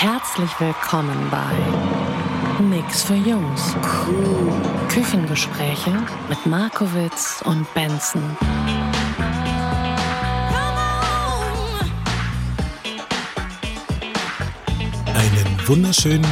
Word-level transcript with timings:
Herzlich 0.00 0.60
willkommen 0.60 1.28
bei 1.28 2.62
Nix 2.62 3.02
für 3.02 3.16
Jungs. 3.16 3.74
Küchengespräche 4.88 5.90
mit 6.28 6.46
Markowitz 6.46 7.42
und 7.44 7.66
Benson. 7.74 8.22
Einen 15.06 15.66
wunderschönen, 15.66 16.24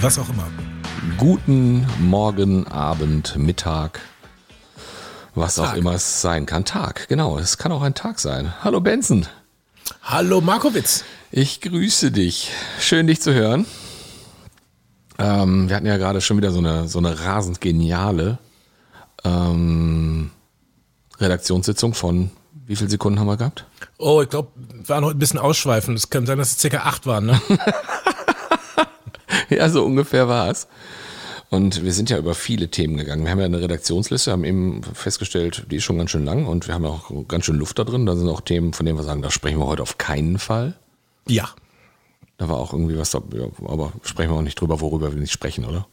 was 0.00 0.18
auch 0.18 0.28
immer. 0.28 0.48
Guten 1.18 1.86
Morgen, 2.00 2.66
Abend, 2.66 3.36
Mittag, 3.36 4.00
was 5.36 5.56
auch 5.60 5.66
Tag. 5.66 5.76
immer 5.76 5.92
es 5.92 6.20
sein 6.20 6.46
kann. 6.46 6.64
Tag, 6.64 7.06
genau. 7.06 7.38
Es 7.38 7.58
kann 7.58 7.70
auch 7.70 7.82
ein 7.82 7.94
Tag 7.94 8.18
sein. 8.18 8.52
Hallo 8.64 8.80
Benson, 8.80 9.28
Hallo 10.02 10.40
Markowitz. 10.40 11.04
Ich 11.30 11.60
grüße 11.60 12.10
dich. 12.10 12.50
Schön, 12.78 13.06
dich 13.06 13.20
zu 13.20 13.32
hören. 13.32 13.66
Ähm, 15.18 15.68
wir 15.68 15.76
hatten 15.76 15.86
ja 15.86 15.96
gerade 15.96 16.20
schon 16.20 16.36
wieder 16.36 16.50
so 16.50 16.58
eine, 16.58 16.88
so 16.88 16.98
eine 16.98 17.20
rasend 17.24 17.60
geniale 17.60 18.38
ähm, 19.24 20.30
Redaktionssitzung 21.18 21.94
von 21.94 22.30
wie 22.66 22.76
viele 22.76 22.90
Sekunden 22.90 23.18
haben 23.18 23.26
wir 23.26 23.36
gehabt? 23.36 23.66
Oh, 23.98 24.22
ich 24.22 24.28
glaube, 24.28 24.50
wir 24.54 24.88
waren 24.88 25.04
heute 25.04 25.16
ein 25.16 25.18
bisschen 25.18 25.40
ausschweifend. 25.40 25.98
Es 25.98 26.08
kann 26.08 26.24
sein, 26.24 26.38
dass 26.38 26.52
es 26.52 26.58
circa 26.58 26.82
acht 26.82 27.06
waren, 27.06 27.26
ne? 27.26 27.40
Ja, 29.48 29.68
so 29.68 29.84
ungefähr 29.84 30.28
war 30.28 30.48
es. 30.48 30.68
Und 31.50 31.82
wir 31.82 31.92
sind 31.92 32.10
ja 32.10 32.18
über 32.18 32.34
viele 32.34 32.68
Themen 32.68 32.96
gegangen. 32.96 33.24
Wir 33.24 33.32
haben 33.32 33.40
ja 33.40 33.46
eine 33.46 33.60
Redaktionsliste, 33.60 34.30
haben 34.30 34.44
eben 34.44 34.82
festgestellt, 34.94 35.66
die 35.68 35.76
ist 35.76 35.84
schon 35.84 35.98
ganz 35.98 36.12
schön 36.12 36.24
lang 36.24 36.46
und 36.46 36.68
wir 36.68 36.74
haben 36.74 36.86
auch 36.86 37.10
ganz 37.26 37.44
schön 37.44 37.56
Luft 37.56 37.78
da 37.80 37.84
drin. 37.84 38.06
Da 38.06 38.14
sind 38.14 38.28
auch 38.28 38.40
Themen, 38.40 38.72
von 38.72 38.86
denen 38.86 38.96
wir 38.96 39.02
sagen, 39.02 39.22
da 39.22 39.30
sprechen 39.32 39.58
wir 39.58 39.66
heute 39.66 39.82
auf 39.82 39.98
keinen 39.98 40.38
Fall. 40.38 40.74
Ja. 41.30 41.48
Da 42.36 42.48
war 42.48 42.58
auch 42.58 42.72
irgendwie 42.72 42.98
was 42.98 43.10
da, 43.10 43.20
aber 43.66 43.92
sprechen 44.02 44.30
wir 44.30 44.38
auch 44.38 44.42
nicht 44.42 44.60
drüber, 44.60 44.80
worüber 44.80 45.12
wir 45.12 45.20
nicht 45.20 45.32
sprechen, 45.32 45.64
oder? 45.64 45.86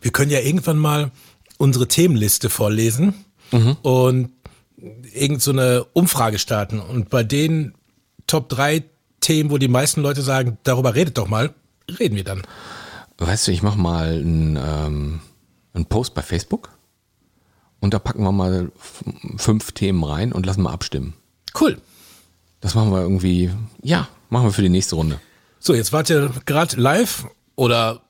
Wir 0.00 0.10
können 0.10 0.30
ja 0.30 0.40
irgendwann 0.40 0.78
mal 0.78 1.10
unsere 1.58 1.88
Themenliste 1.88 2.50
vorlesen 2.50 3.14
und 3.82 4.30
irgend 5.14 5.42
so 5.42 5.52
eine 5.52 5.84
Umfrage 5.92 6.38
starten. 6.38 6.80
Und 6.80 7.08
bei 7.10 7.22
den 7.22 7.74
Top 8.26 8.48
3 8.48 8.84
Themen, 9.20 9.50
wo 9.50 9.58
die 9.58 9.68
meisten 9.68 10.02
Leute 10.02 10.22
sagen, 10.22 10.58
darüber 10.62 10.94
redet 10.94 11.18
doch 11.18 11.28
mal, 11.28 11.54
reden 11.98 12.16
wir 12.16 12.24
dann. 12.24 12.42
Weißt 13.18 13.46
du, 13.46 13.52
ich 13.52 13.62
mache 13.62 13.78
mal 13.78 14.12
einen, 14.12 14.56
ähm, 14.56 15.20
einen 15.72 15.86
Post 15.86 16.14
bei 16.14 16.22
Facebook 16.22 16.70
und 17.80 17.94
da 17.94 17.98
packen 17.98 18.22
wir 18.22 18.32
mal 18.32 18.70
fünf 19.36 19.72
Themen 19.72 20.04
rein 20.04 20.32
und 20.32 20.46
lassen 20.46 20.62
mal 20.62 20.72
abstimmen. 20.72 21.14
Cool. 21.58 21.80
Das 22.60 22.74
machen 22.74 22.92
wir 22.92 23.00
irgendwie, 23.00 23.50
ja, 23.82 24.08
machen 24.30 24.46
wir 24.46 24.52
für 24.52 24.62
die 24.62 24.68
nächste 24.68 24.96
Runde. 24.96 25.20
So, 25.58 25.74
jetzt 25.74 25.92
wart 25.92 26.10
ihr 26.10 26.30
gerade 26.44 26.80
live 26.80 27.26
oder 27.54 28.00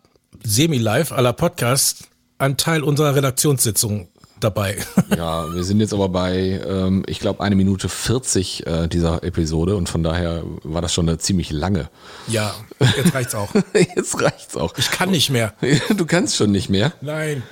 semi-live 0.45 1.13
aller 1.13 1.33
Podcast 1.33 2.09
ein 2.39 2.57
Teil 2.57 2.83
unserer 2.83 3.15
Redaktionssitzung 3.15 4.09
dabei. 4.41 4.77
Ja, 5.17 5.55
wir 5.55 5.63
sind 5.65 5.81
jetzt 5.81 5.95
aber 5.95 6.09
bei, 6.09 6.61
ähm, 6.67 7.05
ich 7.07 7.21
glaube, 7.21 7.43
eine 7.43 7.55
Minute 7.55 7.89
40 7.89 8.67
äh, 8.67 8.89
dieser 8.89 9.23
Episode 9.23 9.77
und 9.77 9.89
von 9.89 10.03
daher 10.03 10.43
war 10.63 10.83
das 10.83 10.93
schon 10.93 11.09
eine 11.09 11.17
ziemlich 11.19 11.51
lange. 11.51 11.89
ja, 12.27 12.53
jetzt 12.97 13.15
reicht's 13.15 13.35
auch. 13.35 13.49
Jetzt 13.75 14.21
reicht's 14.21 14.57
auch. 14.57 14.75
Ich 14.77 14.91
kann 14.91 15.11
nicht 15.11 15.31
mehr. 15.31 15.55
Du 15.97 16.05
kannst 16.05 16.37
schon 16.37 16.51
nicht 16.51 16.69
mehr. 16.69 16.93
Nein. 17.01 17.45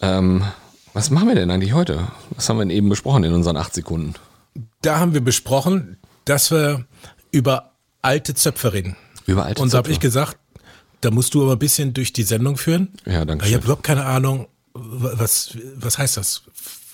Ähm, 0.00 0.44
was 0.94 1.10
machen 1.10 1.28
wir 1.28 1.34
denn 1.34 1.50
eigentlich 1.50 1.74
heute? 1.74 2.08
Was 2.30 2.48
haben 2.48 2.58
wir 2.58 2.64
denn 2.64 2.70
eben 2.70 2.88
besprochen 2.88 3.24
in 3.24 3.32
unseren 3.32 3.56
acht 3.56 3.74
Sekunden? 3.74 4.14
Da 4.82 4.98
haben 5.00 5.14
wir 5.14 5.20
besprochen, 5.20 5.98
dass 6.24 6.50
wir 6.50 6.86
über 7.32 7.71
alte 8.02 8.34
Zöpfe 8.34 8.72
reden. 8.72 8.96
Über 9.26 9.44
alte 9.46 9.62
Und 9.62 9.72
da 9.72 9.78
habe 9.78 9.90
ich 9.90 10.00
gesagt, 10.00 10.36
da 11.00 11.10
musst 11.10 11.34
du 11.34 11.42
aber 11.42 11.52
ein 11.52 11.58
bisschen 11.58 11.94
durch 11.94 12.12
die 12.12 12.22
Sendung 12.24 12.56
führen. 12.56 12.92
Ja, 13.06 13.24
danke 13.24 13.44
Ich 13.44 13.50
schön. 13.50 13.56
habe 13.58 13.64
überhaupt 13.66 13.84
keine 13.84 14.04
Ahnung, 14.04 14.48
wa- 14.74 15.12
was, 15.14 15.56
was 15.76 15.98
heißt 15.98 16.16
das? 16.16 16.42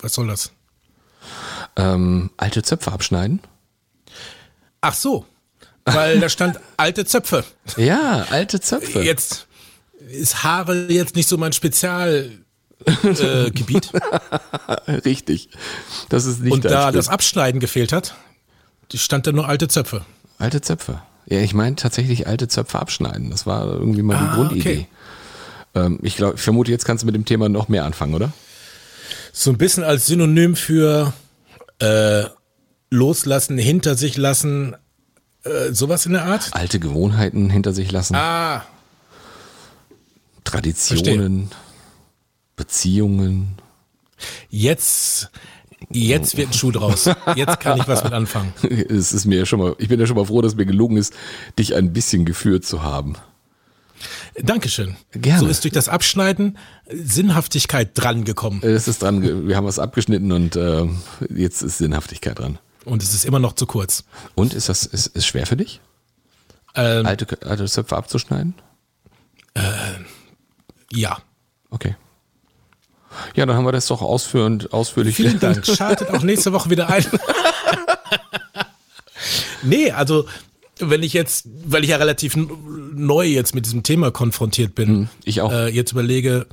Was 0.01 0.13
soll 0.13 0.27
das? 0.27 0.51
Ähm, 1.75 2.29
alte 2.37 2.63
Zöpfe 2.63 2.91
abschneiden? 2.91 3.41
Ach 4.81 4.93
so, 4.93 5.25
weil 5.85 6.19
da 6.19 6.29
stand 6.29 6.59
alte 6.77 7.05
Zöpfe. 7.05 7.43
Ja, 7.77 8.25
alte 8.29 8.59
Zöpfe. 8.61 9.01
Jetzt 9.03 9.47
ist 10.09 10.43
Haare 10.43 10.87
jetzt 10.91 11.15
nicht 11.15 11.27
so 11.27 11.37
mein 11.37 11.53
Spezialgebiet. 11.53 12.45
Äh. 12.87 14.91
Richtig. 15.05 15.49
Das 16.09 16.25
ist 16.25 16.39
nicht 16.41 16.53
Und 16.53 16.65
da 16.65 16.83
Spiel. 16.83 16.93
das 16.93 17.09
Abschneiden 17.09 17.59
gefehlt 17.59 17.91
hat, 17.91 18.15
stand 18.93 19.27
da 19.27 19.31
nur 19.31 19.47
alte 19.47 19.67
Zöpfe. 19.67 20.05
Alte 20.39 20.61
Zöpfe. 20.61 21.01
Ja, 21.27 21.39
ich 21.41 21.53
meine 21.53 21.75
tatsächlich 21.75 22.25
alte 22.27 22.47
Zöpfe 22.47 22.79
abschneiden. 22.79 23.29
Das 23.29 23.45
war 23.45 23.65
irgendwie 23.67 24.01
mal 24.01 24.17
die 24.17 24.23
Ah, 24.25 24.35
Grundidee. 24.35 24.59
okay. 24.61 24.87
Ähm, 25.75 25.99
ich 26.01 26.15
glaube, 26.15 26.35
ich 26.35 26.41
vermute, 26.41 26.71
jetzt 26.71 26.85
kannst 26.85 27.03
du 27.03 27.05
mit 27.05 27.13
dem 27.13 27.25
Thema 27.25 27.47
noch 27.49 27.67
mehr 27.69 27.85
anfangen, 27.85 28.15
oder? 28.15 28.31
So 29.31 29.51
ein 29.51 29.57
bisschen 29.59 29.83
als 29.83 30.07
Synonym 30.07 30.55
für 30.55 31.13
äh, 31.79 32.23
loslassen, 32.89 33.59
hinter 33.59 33.95
sich 33.95 34.17
lassen, 34.17 34.75
äh, 35.43 35.71
sowas 35.71 36.07
in 36.07 36.13
der 36.13 36.25
Art. 36.25 36.49
Alte 36.53 36.79
Gewohnheiten 36.79 37.49
hinter 37.51 37.71
sich 37.73 37.91
lassen, 37.91 38.15
Ah, 38.15 38.63
Traditionen, 40.43 41.51
Beziehungen. 42.55 43.57
jetzt, 44.49 45.29
jetzt 45.89 46.37
wird 46.37 46.49
ein 46.49 46.53
Schuh 46.53 46.71
draus. 46.71 47.09
Jetzt 47.35 47.59
kann 47.59 47.79
ich 47.79 47.87
was 47.87 48.03
mit 48.03 48.13
anfangen. 48.13 48.53
Es 48.63 49.13
ist 49.13 49.25
mir 49.25 49.39
ja 49.39 49.45
schon 49.45 49.59
mal, 49.59 49.75
ich 49.79 49.87
bin 49.87 49.99
ja 49.99 50.05
schon 50.07 50.15
mal 50.17 50.25
froh, 50.25 50.41
dass 50.41 50.55
mir 50.55 50.65
gelungen 50.65 50.97
ist, 50.97 51.13
dich 51.57 51.75
ein 51.75 51.93
bisschen 51.93 52.25
geführt 52.25 52.65
zu 52.65 52.83
haben. 52.83 53.15
Dankeschön. 54.41 54.95
Gerne. 55.11 55.39
So 55.39 55.47
ist 55.47 55.63
durch 55.63 55.73
das 55.73 55.89
Abschneiden 55.89 56.57
Sinnhaftigkeit 56.89 57.91
dran 57.93 58.23
gekommen. 58.23 58.61
Es 58.63 58.87
ist 58.87 59.01
dran, 59.01 59.47
wir 59.47 59.55
haben 59.57 59.65
was 59.65 59.79
abgeschnitten 59.79 60.31
und 60.31 60.55
äh, 60.55 60.85
jetzt 61.29 61.61
ist 61.61 61.79
Sinnhaftigkeit 61.79 62.39
dran. 62.39 62.59
Und 62.85 63.03
es 63.03 63.13
ist 63.13 63.25
immer 63.25 63.39
noch 63.39 63.53
zu 63.53 63.65
kurz. 63.65 64.05
Und 64.35 64.53
ist 64.53 64.69
das 64.69 64.85
ist, 64.85 65.07
ist 65.07 65.25
schwer 65.27 65.45
für 65.45 65.57
dich, 65.57 65.81
Ähm, 66.75 67.05
alte, 67.05 67.27
alte 67.45 67.65
Zöpfe 67.65 67.97
abzuschneiden? 67.97 68.53
ja. 70.91 71.17
Okay. 71.69 71.95
Ja, 73.35 73.45
dann 73.45 73.55
haben 73.55 73.65
wir 73.65 73.71
das 73.71 73.87
doch 73.87 74.01
ausführend, 74.01 74.73
ausführlich. 74.73 75.15
Vielen 75.15 75.39
Dank. 75.39 75.65
Schaltet 75.65 76.09
auch 76.09 76.23
nächste 76.23 76.53
Woche 76.53 76.69
wieder 76.69 76.89
ein. 76.89 77.05
nee, 79.63 79.91
also 79.91 80.25
wenn 80.79 81.03
ich 81.03 81.13
jetzt, 81.13 81.45
weil 81.65 81.83
ich 81.83 81.89
ja 81.89 81.97
relativ 81.97 82.35
neu 82.37 83.25
jetzt 83.25 83.53
mit 83.53 83.65
diesem 83.65 83.83
Thema 83.83 84.11
konfrontiert 84.11 84.75
bin, 84.75 84.87
Hm, 84.87 85.09
ich 85.25 85.41
auch. 85.41 85.51
Äh, 85.51 85.67
jetzt 85.69 85.91
überlege, 85.91 86.47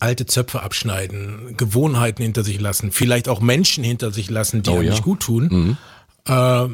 alte 0.00 0.26
Zöpfe 0.26 0.62
abschneiden, 0.62 1.56
Gewohnheiten 1.56 2.22
hinter 2.22 2.44
sich 2.44 2.60
lassen, 2.60 2.90
vielleicht 2.92 3.28
auch 3.28 3.40
Menschen 3.40 3.84
hinter 3.84 4.12
sich 4.12 4.30
lassen, 4.30 4.62
die 4.62 4.70
Oh 4.70 4.80
ja. 4.80 4.90
nicht 4.90 5.02
gut 5.02 5.20
tun, 5.20 5.76
äh, 6.26 6.66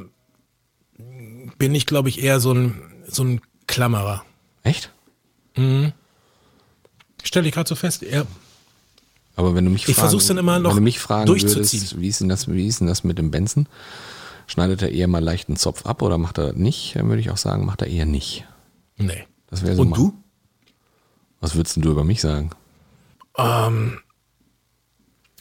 bin 1.58 1.74
ich, 1.74 1.86
glaube 1.86 2.08
ich, 2.08 2.22
eher 2.22 2.40
so 2.40 2.52
ein, 2.52 2.80
so 3.08 3.24
ein 3.24 3.40
Klammerer. 3.66 4.24
Echt? 4.62 4.90
Stelle 7.22 7.48
ich 7.48 7.54
gerade 7.54 7.68
so 7.68 7.74
fest, 7.74 8.02
ja. 8.02 8.24
Aber 9.36 9.54
wenn 9.54 9.64
du 9.64 9.70
mich 9.70 9.88
Ich 9.88 9.96
fragen, 9.96 10.18
dann 10.28 10.38
immer 10.38 10.58
noch 10.58 10.70
wenn 10.70 10.76
du 10.76 10.82
mich 10.82 10.98
fragen 11.00 11.26
durchzuziehen. 11.26 11.80
würdest, 11.80 12.00
wie 12.00 12.08
ist 12.08 12.20
denn 12.20 12.28
das, 12.28 12.48
wie 12.48 12.66
ist 12.66 12.80
denn 12.80 12.86
das 12.86 13.02
mit 13.04 13.18
dem 13.18 13.30
Benson? 13.30 13.66
Schneidet 14.46 14.82
er 14.82 14.92
eher 14.92 15.08
mal 15.08 15.22
leicht 15.24 15.48
einen 15.48 15.56
Zopf 15.56 15.86
ab 15.86 16.02
oder 16.02 16.18
macht 16.18 16.38
er 16.38 16.52
nicht? 16.52 16.94
Dann 16.96 17.08
würde 17.08 17.20
ich 17.20 17.30
auch 17.30 17.36
sagen, 17.36 17.64
macht 17.66 17.82
er 17.82 17.88
eher 17.88 18.04
nicht. 18.06 18.44
Nee. 18.96 19.24
So 19.50 19.66
Und 19.80 19.90
mein- 19.90 19.98
du? 20.00 20.14
Was 21.40 21.54
würdest 21.54 21.76
denn 21.76 21.82
du 21.82 21.90
über 21.90 22.04
mich 22.04 22.20
sagen? 22.20 22.50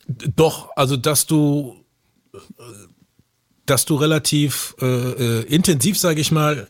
Doch, 0.07 0.69
also 0.75 0.98
dass 0.98 1.25
du, 1.28 1.75
dass 3.66 3.86
du 3.86 3.95
relativ 3.95 4.75
äh, 4.81 4.86
äh, 4.86 5.42
intensiv, 5.44 5.98
sage 5.98 6.19
ich 6.19 6.31
mal, 6.31 6.68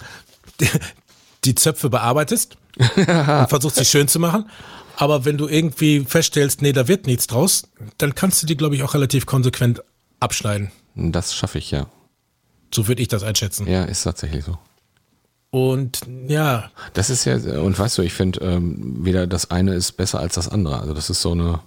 die 1.46 1.56
Zöpfe 1.56 1.90
bearbeitest 1.90 2.58
und 2.78 3.06
versuchst 3.50 3.78
sie 3.78 3.86
schön 3.86 4.08
zu 4.08 4.20
machen. 4.20 4.50
Aber 4.98 5.25
wenn 5.25 5.38
du 5.38 5.48
irgendwie 5.48 6.01
feststellst, 6.01 6.62
nee, 6.62 6.72
da 6.72 6.88
wird 6.88 7.07
nichts 7.07 7.28
draus, 7.28 7.63
dann 7.98 8.16
kannst 8.16 8.42
du 8.42 8.48
die, 8.48 8.57
glaube 8.57 8.75
ich, 8.75 8.84
auch 8.84 8.94
relativ 8.94 9.25
konsequent 9.25 9.84
abschneiden. 10.19 10.72
Das 10.95 11.34
schaffe 11.34 11.57
ich 11.57 11.72
ja. 11.72 11.88
So 12.74 12.88
würde 12.88 13.01
ich 13.01 13.07
das 13.07 13.24
einschätzen. 13.24 13.68
Ja, 13.68 13.84
ist 13.84 14.04
tatsächlich 14.04 14.45
so. 14.45 14.57
Und 15.51 16.01
ja, 16.28 16.72
Das 16.94 17.12
ist 17.12 17.25
ja, 17.25 17.36
und 17.36 17.78
weißt 17.78 18.00
du, 18.00 18.01
ich 18.01 18.13
finde, 18.13 18.40
ähm, 18.40 19.06
weder 19.06 19.28
das 19.28 19.51
eine 19.51 19.75
ist 19.75 19.92
besser 19.94 20.19
als 20.19 20.34
das 20.36 20.50
andere. 20.50 20.80
Also 20.80 20.96
das 20.96 21.12
ist 21.12 21.22
so 21.22 21.31
eine, 21.34 21.60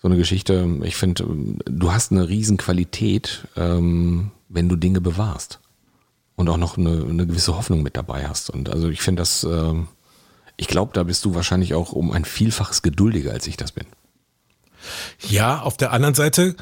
so 0.00 0.08
eine 0.08 0.16
Geschichte. 0.16 0.66
Ich 0.84 0.96
finde, 0.96 1.24
ähm, 1.24 1.58
du 1.66 1.92
hast 1.92 2.10
eine 2.10 2.26
Riesenqualität, 2.26 3.46
ähm, 3.56 4.30
wenn 4.48 4.68
du 4.70 4.76
Dinge 4.76 5.02
bewahrst. 5.02 5.60
Und 6.36 6.48
auch 6.48 6.56
noch 6.56 6.78
eine, 6.78 7.04
eine 7.04 7.26
gewisse 7.26 7.56
Hoffnung 7.56 7.82
mit 7.82 7.96
dabei 7.96 8.26
hast. 8.28 8.48
Und 8.48 8.70
also 8.70 8.88
ich 8.88 9.02
finde 9.02 9.20
das, 9.20 9.44
ähm, 9.44 9.88
ich 10.58 10.68
glaube, 10.68 10.92
da 10.92 11.04
bist 11.04 11.24
du 11.24 11.34
wahrscheinlich 11.34 11.72
auch 11.72 11.92
um 11.92 12.12
ein 12.12 12.26
Vielfaches 12.26 12.82
geduldiger, 12.82 13.32
als 13.32 13.46
ich 13.46 13.56
das 13.56 13.72
bin. 13.72 13.86
ja, 15.26 15.60
auf 15.60 15.76
der 15.76 15.92
anderen 15.92 16.14
Seite 16.14 16.56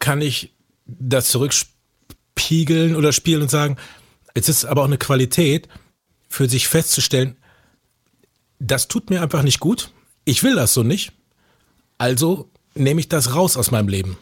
kann 0.00 0.20
ich 0.20 0.54
das 0.86 1.28
zurückspiegeln 1.28 2.96
oder 2.96 3.12
spielen 3.12 3.42
und 3.42 3.50
sagen, 3.50 3.76
es 4.34 4.48
ist 4.48 4.64
aber 4.64 4.82
auch 4.82 4.86
eine 4.86 4.98
Qualität, 4.98 5.68
für 6.34 6.48
sich 6.48 6.66
festzustellen, 6.66 7.36
das 8.58 8.88
tut 8.88 9.08
mir 9.08 9.22
einfach 9.22 9.42
nicht 9.42 9.60
gut. 9.60 9.90
Ich 10.24 10.42
will 10.42 10.56
das 10.56 10.74
so 10.74 10.82
nicht. 10.82 11.12
Also 11.96 12.50
nehme 12.74 13.00
ich 13.00 13.08
das 13.08 13.34
raus 13.34 13.56
aus 13.56 13.70
meinem 13.70 13.88
Leben. 13.88 14.18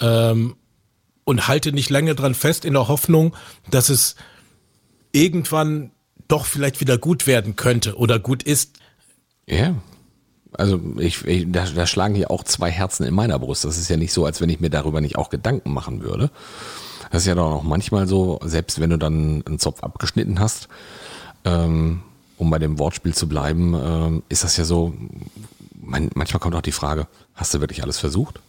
Ähm, 0.00 0.56
und 1.24 1.48
halte 1.48 1.72
nicht 1.72 1.90
lange 1.90 2.14
dran 2.14 2.34
fest 2.34 2.64
in 2.64 2.72
der 2.72 2.88
Hoffnung, 2.88 3.36
dass 3.70 3.88
es 3.88 4.14
irgendwann 5.12 5.90
doch 6.28 6.46
vielleicht 6.46 6.80
wieder 6.80 6.98
gut 6.98 7.26
werden 7.26 7.56
könnte 7.56 7.96
oder 7.96 8.18
gut 8.18 8.42
ist. 8.42 8.78
Ja. 9.46 9.74
Also 10.52 10.80
ich, 10.98 11.24
ich 11.26 11.50
da, 11.50 11.66
da 11.66 11.86
schlagen 11.86 12.14
hier 12.14 12.30
auch 12.30 12.44
zwei 12.44 12.70
Herzen 12.70 13.04
in 13.04 13.14
meiner 13.14 13.38
Brust. 13.38 13.64
Das 13.64 13.78
ist 13.78 13.88
ja 13.88 13.96
nicht 13.96 14.12
so, 14.12 14.24
als 14.24 14.40
wenn 14.40 14.48
ich 14.48 14.60
mir 14.60 14.70
darüber 14.70 15.00
nicht 15.00 15.16
auch 15.16 15.30
Gedanken 15.30 15.72
machen 15.72 16.02
würde. 16.02 16.30
Das 17.10 17.22
ist 17.22 17.26
ja 17.26 17.34
doch 17.34 17.56
auch 17.56 17.62
manchmal 17.62 18.08
so, 18.08 18.40
selbst 18.44 18.80
wenn 18.80 18.90
du 18.90 18.96
dann 18.96 19.42
einen 19.46 19.58
Zopf 19.58 19.82
abgeschnitten 19.82 20.40
hast, 20.40 20.68
ähm, 21.44 22.02
um 22.38 22.50
bei 22.50 22.58
dem 22.58 22.78
Wortspiel 22.78 23.14
zu 23.14 23.28
bleiben, 23.28 23.74
ähm, 23.74 24.22
ist 24.28 24.44
das 24.44 24.56
ja 24.56 24.64
so, 24.64 24.94
man, 25.80 26.10
manchmal 26.14 26.40
kommt 26.40 26.54
auch 26.54 26.62
die 26.62 26.72
Frage, 26.72 27.06
hast 27.34 27.54
du 27.54 27.60
wirklich 27.60 27.82
alles 27.82 27.98
versucht? 27.98 28.40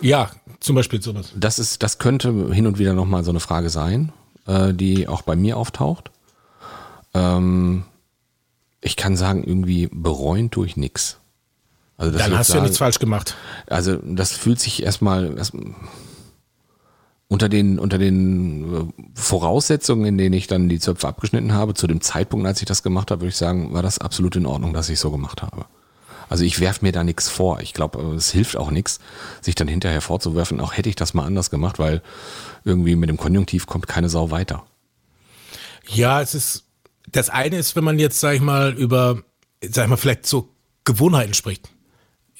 Ja, 0.00 0.30
zum 0.60 0.76
Beispiel 0.76 1.02
sowas. 1.02 1.32
Das 1.36 1.58
ist, 1.58 1.82
das 1.82 1.98
könnte 1.98 2.52
hin 2.52 2.66
und 2.66 2.78
wieder 2.78 2.94
nochmal 2.94 3.24
so 3.24 3.30
eine 3.30 3.40
Frage 3.40 3.70
sein, 3.70 4.12
äh, 4.46 4.74
die 4.74 5.08
auch 5.08 5.22
bei 5.22 5.36
mir 5.36 5.56
auftaucht. 5.56 6.10
Ähm, 7.16 7.84
ich 8.80 8.96
kann 8.96 9.16
sagen, 9.16 9.42
irgendwie 9.44 9.88
bereuen 9.90 10.50
tue 10.50 10.66
ich 10.66 10.76
nix. 10.76 11.18
Also 11.96 12.16
Dann 12.16 12.36
hast 12.36 12.50
du 12.50 12.54
ja 12.54 12.62
nichts 12.62 12.78
falsch 12.78 12.98
gemacht. 12.98 13.34
also 13.68 13.96
das 13.96 14.32
fühlt 14.32 14.60
sich 14.60 14.82
erstmal 14.82 15.36
erst, 15.38 15.54
unter 17.28 17.48
den 17.48 17.78
unter 17.78 17.98
den 17.98 18.74
äh, 18.74 19.02
Voraussetzungen, 19.14 20.04
in 20.04 20.18
denen 20.18 20.34
ich 20.34 20.46
dann 20.46 20.68
die 20.68 20.78
Zöpfe 20.78 21.08
abgeschnitten 21.08 21.54
habe, 21.54 21.74
zu 21.74 21.86
dem 21.86 22.00
Zeitpunkt, 22.00 22.46
als 22.46 22.60
ich 22.60 22.66
das 22.66 22.82
gemacht 22.82 23.10
habe, 23.10 23.22
würde 23.22 23.30
ich 23.30 23.36
sagen, 23.36 23.72
war 23.72 23.82
das 23.82 23.98
absolut 23.98 24.36
in 24.36 24.46
Ordnung, 24.46 24.74
dass 24.74 24.90
ich 24.90 25.00
so 25.00 25.10
gemacht 25.10 25.42
habe. 25.42 25.64
Also 26.28 26.44
ich 26.44 26.60
werf 26.60 26.82
mir 26.82 26.92
da 26.92 27.02
nichts 27.02 27.28
vor. 27.28 27.60
Ich 27.60 27.72
glaube, 27.72 28.14
es 28.14 28.30
hilft 28.30 28.56
auch 28.56 28.70
nichts, 28.70 28.98
sich 29.40 29.54
dann 29.54 29.68
hinterher 29.68 30.00
vorzuwerfen, 30.00 30.60
auch 30.60 30.76
hätte 30.76 30.88
ich 30.88 30.96
das 30.96 31.14
mal 31.14 31.24
anders 31.24 31.50
gemacht, 31.50 31.78
weil 31.78 32.02
irgendwie 32.64 32.96
mit 32.96 33.08
dem 33.08 33.16
Konjunktiv 33.16 33.66
kommt 33.66 33.86
keine 33.86 34.08
Sau 34.08 34.30
weiter. 34.30 34.64
Ja, 35.88 36.20
es 36.20 36.34
ist, 36.34 36.65
das 37.06 37.30
eine 37.30 37.56
ist, 37.56 37.76
wenn 37.76 37.84
man 37.84 37.98
jetzt, 37.98 38.20
sag 38.20 38.34
ich 38.34 38.40
mal, 38.40 38.72
über, 38.74 39.22
sag 39.62 39.84
ich 39.84 39.90
mal, 39.90 39.96
vielleicht 39.96 40.26
so 40.26 40.48
Gewohnheiten 40.84 41.34
spricht. 41.34 41.70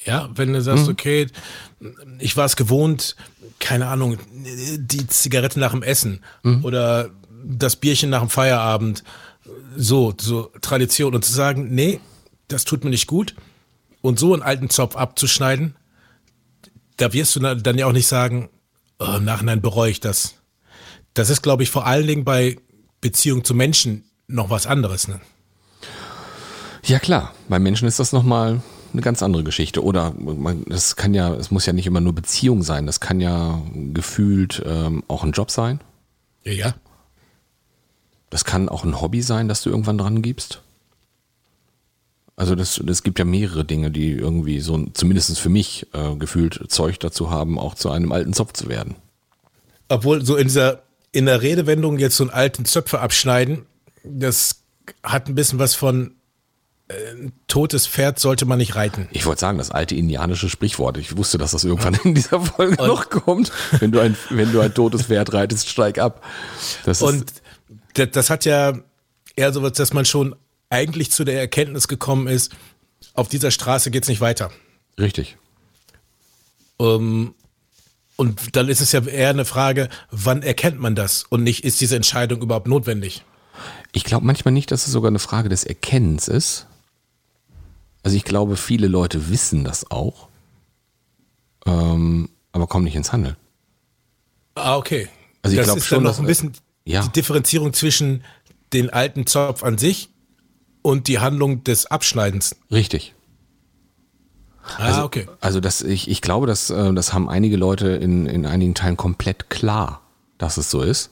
Ja, 0.05 0.29
wenn 0.35 0.53
du 0.53 0.61
sagst, 0.61 0.87
okay, 0.87 1.27
ich 2.19 2.37
war 2.37 2.45
es 2.45 2.55
gewohnt, 2.55 3.15
keine 3.59 3.87
Ahnung, 3.87 4.17
die 4.31 5.07
Zigarette 5.07 5.59
nach 5.59 5.71
dem 5.71 5.83
Essen 5.83 6.23
oder 6.63 7.09
das 7.43 7.75
Bierchen 7.75 8.09
nach 8.09 8.21
dem 8.21 8.29
Feierabend, 8.29 9.03
so, 9.75 10.13
so 10.19 10.51
Tradition 10.61 11.15
und 11.15 11.25
zu 11.25 11.33
sagen, 11.33 11.73
nee, 11.73 11.99
das 12.47 12.63
tut 12.63 12.83
mir 12.83 12.89
nicht 12.89 13.07
gut 13.07 13.35
und 14.01 14.19
so 14.19 14.33
einen 14.33 14.43
alten 14.43 14.69
Zopf 14.69 14.95
abzuschneiden, 14.95 15.75
da 16.97 17.13
wirst 17.13 17.35
du 17.35 17.39
dann 17.39 17.63
dann 17.63 17.77
ja 17.77 17.87
auch 17.87 17.91
nicht 17.91 18.07
sagen, 18.07 18.49
oh, 18.99 19.15
im 19.17 19.25
Nachhinein 19.25 19.61
bereue 19.61 19.91
ich 19.91 19.99
das. 19.99 20.35
Das 21.13 21.29
ist, 21.29 21.41
glaube 21.41 21.63
ich, 21.63 21.69
vor 21.69 21.85
allen 21.85 22.07
Dingen 22.07 22.23
bei 22.23 22.57
Beziehung 23.01 23.43
zu 23.43 23.53
Menschen 23.53 24.06
noch 24.27 24.49
was 24.49 24.67
anderes. 24.67 25.07
Ne? 25.07 25.19
Ja 26.85 26.99
klar, 26.99 27.33
bei 27.49 27.59
Menschen 27.59 27.87
ist 27.87 27.99
das 27.99 28.13
nochmal 28.13 28.61
eine 28.93 29.01
ganz 29.01 29.23
andere 29.23 29.43
Geschichte. 29.43 29.83
Oder 29.83 30.13
man, 30.17 30.63
das 30.65 30.95
kann 30.95 31.13
ja, 31.13 31.33
es 31.33 31.51
muss 31.51 31.65
ja 31.65 31.73
nicht 31.73 31.87
immer 31.87 32.01
nur 32.01 32.13
Beziehung 32.13 32.63
sein, 32.63 32.85
das 32.85 32.99
kann 32.99 33.19
ja 33.19 33.61
gefühlt 33.93 34.63
ähm, 34.65 35.03
auch 35.07 35.23
ein 35.23 35.31
Job 35.31 35.51
sein. 35.51 35.81
Ja, 36.43 36.53
ja. 36.53 36.75
Das 38.29 38.43
kann 38.45 38.69
auch 38.69 38.83
ein 38.83 38.99
Hobby 39.01 39.21
sein, 39.21 39.47
das 39.47 39.61
du 39.61 39.69
irgendwann 39.69 39.97
dran 39.97 40.21
gibst. 40.21 40.61
Also 42.35 42.55
das, 42.55 42.79
das 42.83 43.01
gibt 43.01 43.19
ja 43.19 43.25
mehrere 43.25 43.65
Dinge, 43.65 43.89
die 43.89 44.11
irgendwie 44.11 44.59
so, 44.59 44.85
zumindest 44.93 45.39
für 45.39 45.49
mich, 45.49 45.87
äh, 45.93 46.15
gefühlt 46.15 46.69
Zeug 46.69 46.99
dazu 46.99 47.31
haben, 47.31 47.57
auch 47.57 47.73
zu 47.73 47.89
einem 47.89 48.11
alten 48.11 48.33
Zopf 48.33 48.53
zu 48.53 48.69
werden. 48.69 48.95
Obwohl 49.89 50.23
so 50.23 50.35
in 50.35 50.47
dieser 50.47 50.83
in 51.13 51.25
der 51.25 51.41
Redewendung 51.41 51.97
jetzt 51.97 52.17
so 52.17 52.25
einen 52.25 52.31
alten 52.31 52.65
Zöpfe 52.65 52.99
abschneiden, 52.99 53.65
das 54.09 54.63
hat 55.03 55.27
ein 55.27 55.35
bisschen 55.35 55.59
was 55.59 55.75
von 55.75 56.15
äh, 56.87 56.93
ein 57.11 57.33
totes 57.47 57.87
Pferd 57.87 58.19
sollte 58.19 58.45
man 58.45 58.57
nicht 58.57 58.75
reiten. 58.75 59.07
Ich 59.11 59.25
wollte 59.25 59.41
sagen, 59.41 59.57
das 59.57 59.71
alte 59.71 59.95
indianische 59.95 60.49
Sprichwort. 60.49 60.97
Ich 60.97 61.17
wusste, 61.17 61.37
dass 61.37 61.51
das 61.51 61.63
irgendwann 61.63 61.95
in 62.03 62.15
dieser 62.15 62.41
Folge 62.41 62.75
noch 62.75 63.09
kommt. 63.09 63.51
Wenn 63.79 63.91
du 63.91 63.99
ein, 63.99 64.15
wenn 64.29 64.51
du 64.51 64.61
ein 64.61 64.73
totes 64.73 65.03
Pferd 65.03 65.33
reitest, 65.33 65.69
steig 65.69 65.99
ab. 65.99 66.23
Das 66.85 67.01
Und 67.01 67.33
das, 67.93 68.09
das 68.11 68.29
hat 68.29 68.45
ja 68.45 68.73
eher 69.35 69.53
so 69.53 69.61
was, 69.61 69.73
dass 69.73 69.93
man 69.93 70.05
schon 70.05 70.35
eigentlich 70.69 71.11
zu 71.11 71.23
der 71.23 71.39
Erkenntnis 71.39 71.87
gekommen 71.87 72.27
ist, 72.27 72.53
auf 73.13 73.27
dieser 73.27 73.51
Straße 73.51 73.91
geht's 73.91 74.07
nicht 74.07 74.21
weiter. 74.21 74.51
richtig. 74.99 75.37
Ähm, 76.79 77.33
und 78.15 78.55
dann 78.55 78.67
ist 78.67 78.81
es 78.81 78.91
ja 78.91 79.05
eher 79.05 79.29
eine 79.29 79.45
Frage, 79.45 79.89
wann 80.09 80.41
erkennt 80.41 80.79
man 80.79 80.95
das 80.95 81.23
und 81.23 81.43
nicht, 81.43 81.63
ist 81.63 81.81
diese 81.81 81.95
Entscheidung 81.95 82.41
überhaupt 82.41 82.67
notwendig? 82.67 83.23
Ich 83.91 84.03
glaube 84.03 84.25
manchmal 84.25 84.51
nicht, 84.51 84.71
dass 84.71 84.85
es 84.85 84.93
sogar 84.93 85.09
eine 85.09 85.19
Frage 85.19 85.49
des 85.49 85.63
Erkennens 85.63 86.27
ist. 86.27 86.67
Also 88.03 88.15
ich 88.15 88.23
glaube, 88.23 88.57
viele 88.57 88.87
Leute 88.87 89.29
wissen 89.29 89.63
das 89.63 89.91
auch, 89.91 90.29
ähm, 91.65 92.29
aber 92.51 92.67
kommen 92.67 92.85
nicht 92.85 92.95
ins 92.95 93.11
Handeln. 93.11 93.35
Ah, 94.55 94.77
okay. 94.77 95.09
Also 95.41 95.53
ich 95.53 95.59
das 95.59 95.67
glaub 95.67 95.77
ist 95.77 95.85
schon, 95.85 96.03
dann 96.03 96.13
noch 96.13 96.19
ein 96.19 96.25
bisschen 96.25 96.53
ja. 96.85 97.01
die 97.01 97.11
Differenzierung 97.11 97.73
zwischen 97.73 98.23
den 98.73 98.89
alten 98.89 99.25
Zopf 99.27 99.63
an 99.63 99.77
sich 99.77 100.09
und 100.81 101.07
die 101.07 101.19
Handlung 101.19 101.63
des 101.63 101.85
Abschneidens. 101.85 102.55
Richtig. 102.71 103.13
Ah, 104.77 105.03
okay. 105.03 105.27
Also 105.39 105.59
das, 105.59 105.81
ich, 105.81 106.09
ich 106.09 106.21
glaube, 106.21 106.47
dass, 106.47 106.69
äh, 106.69 106.93
das 106.93 107.13
haben 107.13 107.29
einige 107.29 107.57
Leute 107.57 107.89
in, 107.89 108.25
in 108.25 108.45
einigen 108.45 108.75
Teilen 108.75 108.97
komplett 108.97 109.49
klar, 109.49 110.01
dass 110.37 110.57
es 110.57 110.69
so 110.69 110.81
ist. 110.81 111.11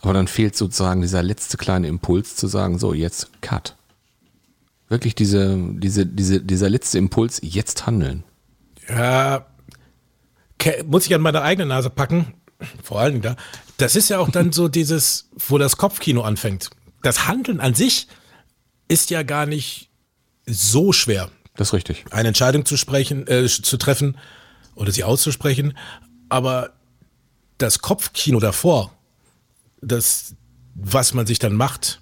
Aber 0.00 0.12
dann 0.12 0.28
fehlt 0.28 0.56
sozusagen 0.56 1.02
dieser 1.02 1.22
letzte 1.22 1.56
kleine 1.56 1.88
Impuls 1.88 2.36
zu 2.36 2.46
sagen, 2.46 2.78
so, 2.78 2.94
jetzt 2.94 3.30
Cut. 3.40 3.76
Wirklich 4.88 5.14
diese, 5.14 5.56
diese, 5.74 6.06
diese, 6.06 6.40
dieser 6.40 6.68
letzte 6.68 6.98
Impuls, 6.98 7.40
jetzt 7.42 7.86
handeln. 7.86 8.24
Ja, 8.88 9.46
muss 10.86 11.06
ich 11.06 11.14
an 11.14 11.20
meine 11.20 11.42
eigene 11.42 11.66
Nase 11.66 11.90
packen, 11.90 12.34
vor 12.82 13.00
allen 13.00 13.12
Dingen 13.12 13.22
da. 13.22 13.36
Das 13.76 13.96
ist 13.96 14.10
ja 14.10 14.18
auch 14.18 14.30
dann 14.30 14.52
so 14.52 14.68
dieses, 14.68 15.28
wo 15.48 15.58
das 15.58 15.76
Kopfkino 15.76 16.22
anfängt. 16.22 16.70
Das 17.02 17.26
Handeln 17.28 17.60
an 17.60 17.74
sich 17.74 18.08
ist 18.88 19.10
ja 19.10 19.22
gar 19.22 19.46
nicht 19.46 19.90
so 20.44 20.92
schwer. 20.92 21.30
Das 21.56 21.68
ist 21.68 21.74
richtig. 21.74 22.04
eine 22.10 22.28
Entscheidung 22.28 22.64
zu 22.64 22.76
sprechen, 22.76 23.26
äh, 23.26 23.46
zu 23.46 23.76
treffen 23.76 24.18
oder 24.74 24.92
sie 24.92 25.04
auszusprechen. 25.04 25.76
Aber 26.28 26.72
das 27.58 27.80
Kopfkino 27.80 28.40
davor, 28.40 28.92
das, 29.80 30.34
was 30.74 31.14
man 31.14 31.26
sich 31.26 31.38
dann 31.38 31.54
macht, 31.54 32.00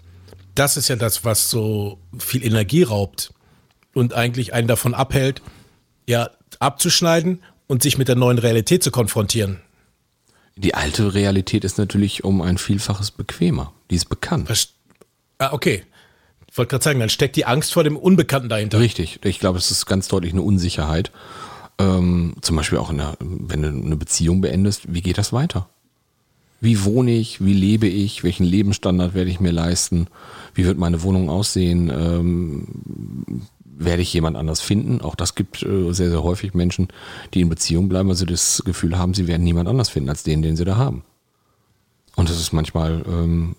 das 0.55 0.77
ist 0.77 0.89
ja 0.89 0.97
das, 0.97 1.25
was 1.25 1.51
so 1.51 1.99
viel 2.19 2.45
Energie 2.45 2.83
raubt 2.83 3.33
und 3.95 4.15
eigentlich 4.15 4.55
einen 4.55 4.69
davon 4.69 4.95
abhält, 4.95 5.43
ja, 6.07 6.31
abzuschneiden 6.59 7.43
und 7.67 7.83
sich 7.83 7.99
mit 7.99 8.09
der 8.09 8.17
neuen 8.17 8.39
Realität 8.39 8.83
zu 8.83 8.91
konfrontieren. 8.91 9.61
Die 10.57 10.75
alte 10.75 11.15
Realität 11.15 11.65
ist 11.65 11.79
natürlich 11.79 12.25
um 12.25 12.43
ein 12.43 12.59
Vielfaches 12.59 13.13
bequemer. 13.13 13.73
Die 13.91 13.95
ist 13.95 14.09
bekannt. 14.09 14.49
Was, 14.49 14.71
ah, 15.39 15.53
okay. 15.53 15.85
Ich 16.51 16.59
wollte 16.59 16.71
gerade 16.71 16.85
sagen, 16.85 16.99
dann 16.99 17.11
steckt 17.11 17.37
die 17.37 17.45
Angst 17.45 17.73
vor 17.73 17.85
dem 17.85 17.97
Unbekannten 17.97 18.49
dahinter. 18.49 18.81
Richtig. 18.81 19.21
Ich 19.25 19.39
glaube, 19.39 19.59
es 19.59 19.71
ist 19.71 19.87
ganz 19.87 20.09
deutlich 20.09 20.33
eine 20.33 20.43
Unsicherheit. 20.43 21.13
Ähm, 21.79 22.35
zum 22.41 22.57
Beispiel 22.57 22.79
auch 22.79 22.91
in 22.91 22.99
der, 22.99 23.17
wenn 23.21 23.63
du 23.63 23.69
eine 23.69 23.97
Beziehung 23.97 24.41
beendest, 24.41 24.93
wie 24.93 25.03
geht 25.03 25.19
das 25.19 25.33
weiter? 25.33 25.69
Wie 26.61 26.85
wohne 26.85 27.13
ich? 27.13 27.45
Wie 27.45 27.53
lebe 27.53 27.87
ich? 27.87 28.25
Welchen 28.25 28.45
Lebensstandard 28.45 29.15
werde 29.15 29.31
ich 29.31 29.41
mir 29.41 29.53
leisten? 29.53 30.09
Wie 30.55 30.65
wird 30.65 30.79
meine 30.79 31.03
Wohnung 31.03 31.31
aussehen? 31.31 31.91
Ähm, 31.91 32.67
werde 33.65 34.03
ich 34.03 34.13
jemand 34.13 34.37
anders 34.37 34.61
finden? 34.61 35.01
Auch 35.01 35.15
das 35.15 35.37
gibt 35.37 35.63
äh, 35.63 35.93
sehr, 35.93 36.11
sehr 36.11 36.25
häufig 36.25 36.55
Menschen, 36.55 36.89
die 37.33 37.43
in 37.43 37.49
Beziehung 37.49 37.89
bleiben, 37.89 38.09
weil 38.09 38.17
sie 38.17 38.27
das 38.27 38.63
Gefühl 38.65 38.99
haben, 38.99 39.15
sie 39.15 39.29
werden 39.29 39.45
niemand 39.45 39.69
anders 39.69 39.89
finden 39.89 40.09
als 40.09 40.25
den, 40.25 40.43
den 40.43 40.57
sie 40.57 40.65
da 40.65 40.77
haben. 40.77 41.05
Und 42.17 42.29
es 42.29 42.41
ist 42.41 42.53
manchmal 42.53 43.05
ähm, 43.07 43.55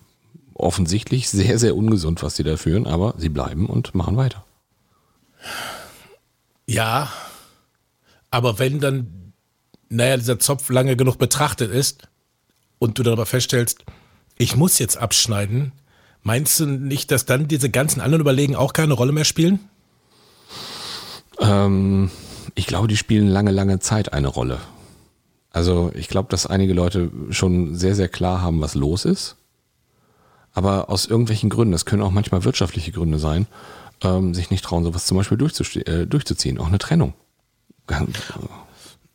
offensichtlich 0.52 1.30
sehr, 1.30 1.58
sehr 1.58 1.74
ungesund, 1.74 2.22
was 2.22 2.36
sie 2.36 2.42
da 2.42 2.58
führen, 2.58 2.86
aber 2.86 3.14
sie 3.16 3.30
bleiben 3.30 3.64
und 3.64 3.94
machen 3.94 4.18
weiter. 4.18 4.44
Ja, 6.66 7.10
aber 8.30 8.58
wenn 8.58 8.78
dann, 8.78 9.32
naja, 9.88 10.18
dieser 10.18 10.38
Zopf 10.38 10.68
lange 10.68 10.96
genug 10.96 11.16
betrachtet 11.16 11.72
ist 11.72 12.09
und 12.80 12.98
du 12.98 13.04
dann 13.04 13.12
aber 13.12 13.26
feststellst, 13.26 13.84
ich 14.36 14.56
muss 14.56 14.80
jetzt 14.80 14.96
abschneiden, 14.96 15.70
meinst 16.22 16.58
du 16.58 16.66
nicht, 16.66 17.12
dass 17.12 17.26
dann 17.26 17.46
diese 17.46 17.70
ganzen 17.70 18.00
anderen 18.00 18.22
Überlegen 18.22 18.56
auch 18.56 18.72
keine 18.72 18.94
Rolle 18.94 19.12
mehr 19.12 19.26
spielen? 19.26 19.60
Ähm, 21.38 22.10
ich 22.56 22.66
glaube, 22.66 22.88
die 22.88 22.96
spielen 22.96 23.28
lange, 23.28 23.52
lange 23.52 23.78
Zeit 23.78 24.12
eine 24.12 24.28
Rolle. 24.28 24.58
Also 25.50 25.92
ich 25.94 26.08
glaube, 26.08 26.28
dass 26.30 26.46
einige 26.46 26.72
Leute 26.72 27.10
schon 27.30 27.76
sehr, 27.76 27.94
sehr 27.94 28.08
klar 28.08 28.40
haben, 28.40 28.60
was 28.60 28.74
los 28.74 29.04
ist. 29.04 29.36
Aber 30.52 30.88
aus 30.88 31.06
irgendwelchen 31.06 31.50
Gründen, 31.50 31.72
das 31.72 31.84
können 31.84 32.02
auch 32.02 32.10
manchmal 32.10 32.44
wirtschaftliche 32.44 32.92
Gründe 32.92 33.18
sein, 33.18 33.46
ähm, 34.02 34.34
sich 34.34 34.50
nicht 34.50 34.64
trauen, 34.64 34.84
sowas 34.84 35.06
zum 35.06 35.18
Beispiel 35.18 35.38
äh, 35.86 36.06
durchzuziehen. 36.06 36.58
Auch 36.58 36.68
eine 36.68 36.78
Trennung. 36.78 37.12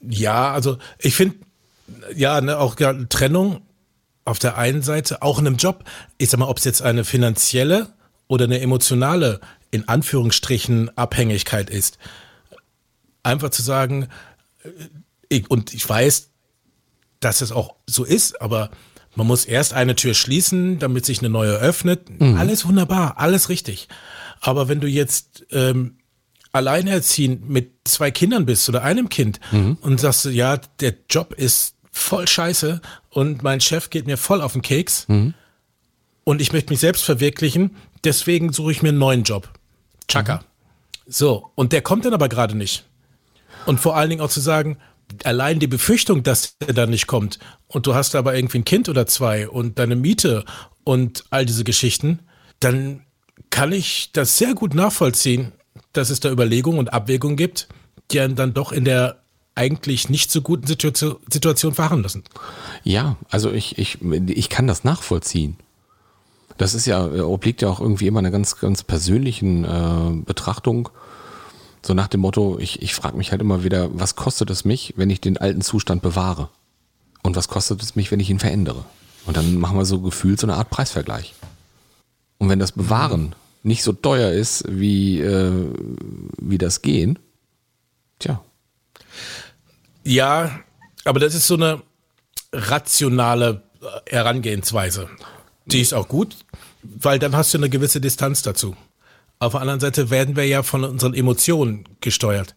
Ja, 0.02 0.54
also 0.54 0.78
ich 1.00 1.16
finde, 1.16 1.36
ja, 2.16 2.42
ne, 2.42 2.58
auch 2.58 2.80
ja, 2.80 2.94
Trennung 3.10 3.62
auf 4.26 4.40
der 4.40 4.58
einen 4.58 4.82
Seite, 4.82 5.22
auch 5.22 5.40
in 5.40 5.48
einem 5.48 5.58
Job, 5.58 5.84
ich 6.18 6.30
sag 6.30 6.40
mal, 6.40 6.48
ob 6.48 6.58
es 6.58 6.64
jetzt 6.64 6.82
eine 6.82 7.06
finanzielle 7.06 7.94
oder 8.28 8.46
eine 8.46 8.60
emotionale, 8.60 9.40
in 9.72 9.88
Anführungsstrichen, 9.88 10.96
Abhängigkeit 10.98 11.70
ist. 11.70 11.98
Einfach 13.24 13.52
zu 13.52 13.62
sagen, 13.62 14.08
äh, 14.64 14.70
ich, 15.30 15.50
und 15.50 15.74
ich 15.74 15.88
weiß, 15.88 16.30
dass 17.20 17.42
es 17.42 17.52
auch 17.52 17.76
so 17.88 18.04
ist, 18.04 18.42
aber 18.42 18.70
man 19.16 19.28
muss 19.28 19.46
erst 19.46 19.74
eine 19.74 19.96
Tür 19.96 20.14
schließen, 20.14 20.80
damit 20.80 21.06
sich 21.06 21.20
eine 21.20 21.30
neue 21.30 21.54
öffnet. 21.54 22.20
Mhm. 22.20 22.36
Alles 22.36 22.68
wunderbar, 22.68 23.18
alles 23.18 23.50
richtig. 23.50 23.88
Aber 24.42 24.68
wenn 24.68 24.82
du 24.82 24.88
jetzt 24.88 25.46
ähm, 25.52 25.98
alleinerziehend 26.52 27.50
mit 27.50 27.72
zwei 27.86 28.12
Kindern 28.12 28.46
bist 28.46 28.68
oder 28.70 28.84
einem 28.84 29.10
Kind 29.10 29.40
mhm. 29.52 29.78
und 29.82 30.00
sagst, 30.00 30.26
ja, 30.26 30.58
der 30.80 30.96
Job 31.10 31.34
ist 31.34 31.75
voll 31.96 32.28
scheiße 32.28 32.82
und 33.10 33.42
mein 33.42 33.62
Chef 33.62 33.90
geht 33.90 34.06
mir 34.06 34.18
voll 34.18 34.42
auf 34.42 34.54
den 34.54 34.62
Keks 34.62 35.08
mhm. 35.08 35.34
und 36.24 36.42
ich 36.42 36.52
möchte 36.52 36.72
mich 36.72 36.80
selbst 36.80 37.04
verwirklichen, 37.04 37.76
deswegen 38.04 38.52
suche 38.52 38.74
ich 38.74 38.82
mir 38.82 38.90
einen 38.90 38.98
neuen 38.98 39.24
Job. 39.24 39.50
Chaka. 40.08 40.38
Mhm. 40.38 40.42
So, 41.08 41.52
und 41.56 41.72
der 41.72 41.82
kommt 41.82 42.06
dann 42.06 42.14
aber 42.14 42.30
gerade 42.30 42.56
nicht. 42.56 42.86
Und 43.66 43.80
vor 43.80 43.96
allen 43.96 44.10
Dingen 44.10 44.22
auch 44.22 44.30
zu 44.30 44.42
sagen, 44.42 44.78
allein 45.24 45.60
die 45.60 45.68
Befürchtung, 45.68 46.24
dass 46.24 46.56
er 46.60 46.74
dann 46.74 46.90
nicht 46.90 47.08
kommt 47.08 47.40
und 47.68 47.88
du 47.88 47.96
hast 47.96 48.16
aber 48.16 48.36
irgendwie 48.36 48.60
ein 48.60 48.66
Kind 48.66 48.90
oder 48.90 49.08
zwei 49.08 49.48
und 49.48 49.80
deine 49.80 49.96
Miete 49.96 50.44
und 50.84 51.24
all 51.30 51.46
diese 51.46 51.64
Geschichten, 51.64 52.20
dann 52.60 53.06
kann 53.50 53.72
ich 53.72 54.12
das 54.12 54.38
sehr 54.38 54.54
gut 54.54 54.74
nachvollziehen, 54.74 55.54
dass 55.94 56.10
es 56.10 56.20
da 56.20 56.30
Überlegungen 56.30 56.80
und 56.80 56.94
Abwägungen 56.94 57.38
gibt, 57.38 57.70
die 58.12 58.20
einen 58.20 58.36
dann 58.36 58.54
doch 58.54 58.72
in 58.72 58.84
der 58.84 59.24
eigentlich 59.56 60.10
nicht 60.10 60.32
so 60.32 60.42
guten 60.42 60.68
Situation, 60.68 61.74
fahren 61.74 62.04
lassen. 62.04 62.24
Ja, 62.84 63.16
also 63.30 63.52
ich, 63.52 63.78
ich, 63.78 64.00
ich 64.02 64.50
kann 64.50 64.68
das 64.68 64.84
nachvollziehen. 64.84 65.58
Das 66.58 66.74
ist 66.74 66.86
ja, 66.86 67.06
obliegt 67.06 67.62
ja 67.62 67.70
auch 67.70 67.80
irgendwie 67.80 68.08
immer 68.08 68.20
einer 68.20 68.32
ganz, 68.32 68.58
ganz 68.58 68.84
persönlichen 68.84 69.64
äh, 69.66 70.24
Betrachtung 70.26 70.90
so 71.86 71.94
nach 71.94 72.08
dem 72.08 72.22
Motto, 72.22 72.58
ich, 72.60 72.82
ich 72.82 72.96
frage 72.96 73.16
mich 73.16 73.32
halt 73.32 73.42
immer 73.42 73.64
wieder, 73.64 73.90
was 73.94 74.16
kostet 74.16 74.50
es 74.50 74.66
mich, 74.66 74.96
wenn 74.98 75.12
ich 75.12 75.22
den 75.22 75.38
alten 75.38 75.62
Zustand 75.62 76.02
bewahre? 76.02 76.50
Und 77.22 77.36
was 77.36 77.48
kostet 77.48 77.82
es 77.84 77.96
mich, 77.96 78.12
wenn 78.12 78.20
ich 78.20 78.30
ihn 78.30 78.40
verändere? 78.40 78.86
Und 79.26 79.38
dann 79.38 79.58
machen 79.60 79.78
wir 79.78 79.86
so 79.86 80.02
gefühlt 80.02 80.40
so 80.40 80.48
eine 80.48 80.56
Art 80.56 80.72
Preisvergleich. 80.72 81.36
Und 82.40 82.50
wenn 82.50 82.60
das 82.60 82.72
Bewahren 82.72 83.36
nicht 83.62 83.84
so 83.84 83.94
teuer 83.94 84.32
ist, 84.32 84.66
wie, 84.68 85.22
äh, 85.22 85.70
wie 86.40 86.58
das 86.58 86.82
Gehen, 86.82 87.20
tja. 88.18 88.44
Ja, 90.06 90.60
aber 91.04 91.20
das 91.20 91.36
ist 91.36 91.48
so 91.48 91.56
eine 91.56 91.82
rationale 92.54 93.64
äh, 93.82 94.12
Herangehensweise. 94.12 95.10
Die 95.66 95.82
ist 95.82 95.94
auch 95.94 96.08
gut, 96.08 96.38
weil 96.84 97.20
dann 97.20 97.36
hast 97.36 97.54
du 97.54 97.58
eine 97.58 97.70
gewisse 97.70 98.00
Distanz 98.00 98.44
dazu. 98.44 98.76
Auf 99.40 99.54
der 99.54 99.62
anderen 99.62 99.80
Seite 99.80 100.10
werden 100.12 100.36
wir 100.36 100.46
ja 100.46 100.64
von 100.64 100.84
unseren 100.84 101.14
Emotionen 101.14 101.90
gesteuert. 102.02 102.56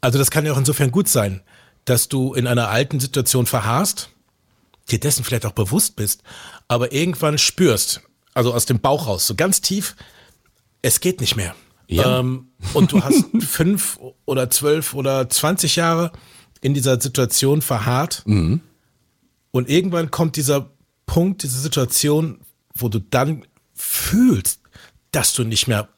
Also 0.00 0.18
das 0.18 0.30
kann 0.30 0.44
ja 0.44 0.52
auch 0.52 0.58
insofern 0.58 0.90
gut 0.90 1.08
sein, 1.08 1.42
dass 1.84 2.08
du 2.08 2.34
in 2.34 2.46
einer 2.46 2.68
alten 2.68 3.00
Situation 3.00 3.46
verharrst, 3.46 4.10
dir 4.90 5.00
dessen 5.00 5.24
vielleicht 5.24 5.46
auch 5.46 5.52
bewusst 5.52 5.96
bist, 5.96 6.22
aber 6.66 6.92
irgendwann 6.92 7.38
spürst, 7.38 8.02
also 8.34 8.52
aus 8.52 8.66
dem 8.66 8.80
Bauch 8.80 9.06
raus, 9.06 9.26
so 9.26 9.34
ganz 9.34 9.60
tief, 9.60 9.96
es 10.82 11.00
geht 11.00 11.20
nicht 11.20 11.36
mehr. 11.36 11.54
Ja. 11.86 12.20
Ähm, 12.20 12.48
und 12.74 12.92
du 12.92 13.02
hast 13.02 13.24
fünf 13.40 13.98
oder 14.26 14.50
zwölf 14.50 14.94
oder 14.94 15.28
zwanzig 15.30 15.76
Jahre 15.76 16.12
in 16.60 16.74
dieser 16.74 17.00
Situation 17.00 17.62
verharrt. 17.62 18.22
Mhm. 18.26 18.60
Und 19.50 19.68
irgendwann 19.68 20.10
kommt 20.10 20.36
dieser 20.36 20.70
Punkt, 21.06 21.42
diese 21.42 21.58
Situation, 21.58 22.40
wo 22.74 22.88
du 22.88 23.00
dann 23.00 23.44
fühlst, 23.74 24.60
dass 25.10 25.32
du 25.32 25.44
nicht 25.44 25.68
mehr 25.68 25.88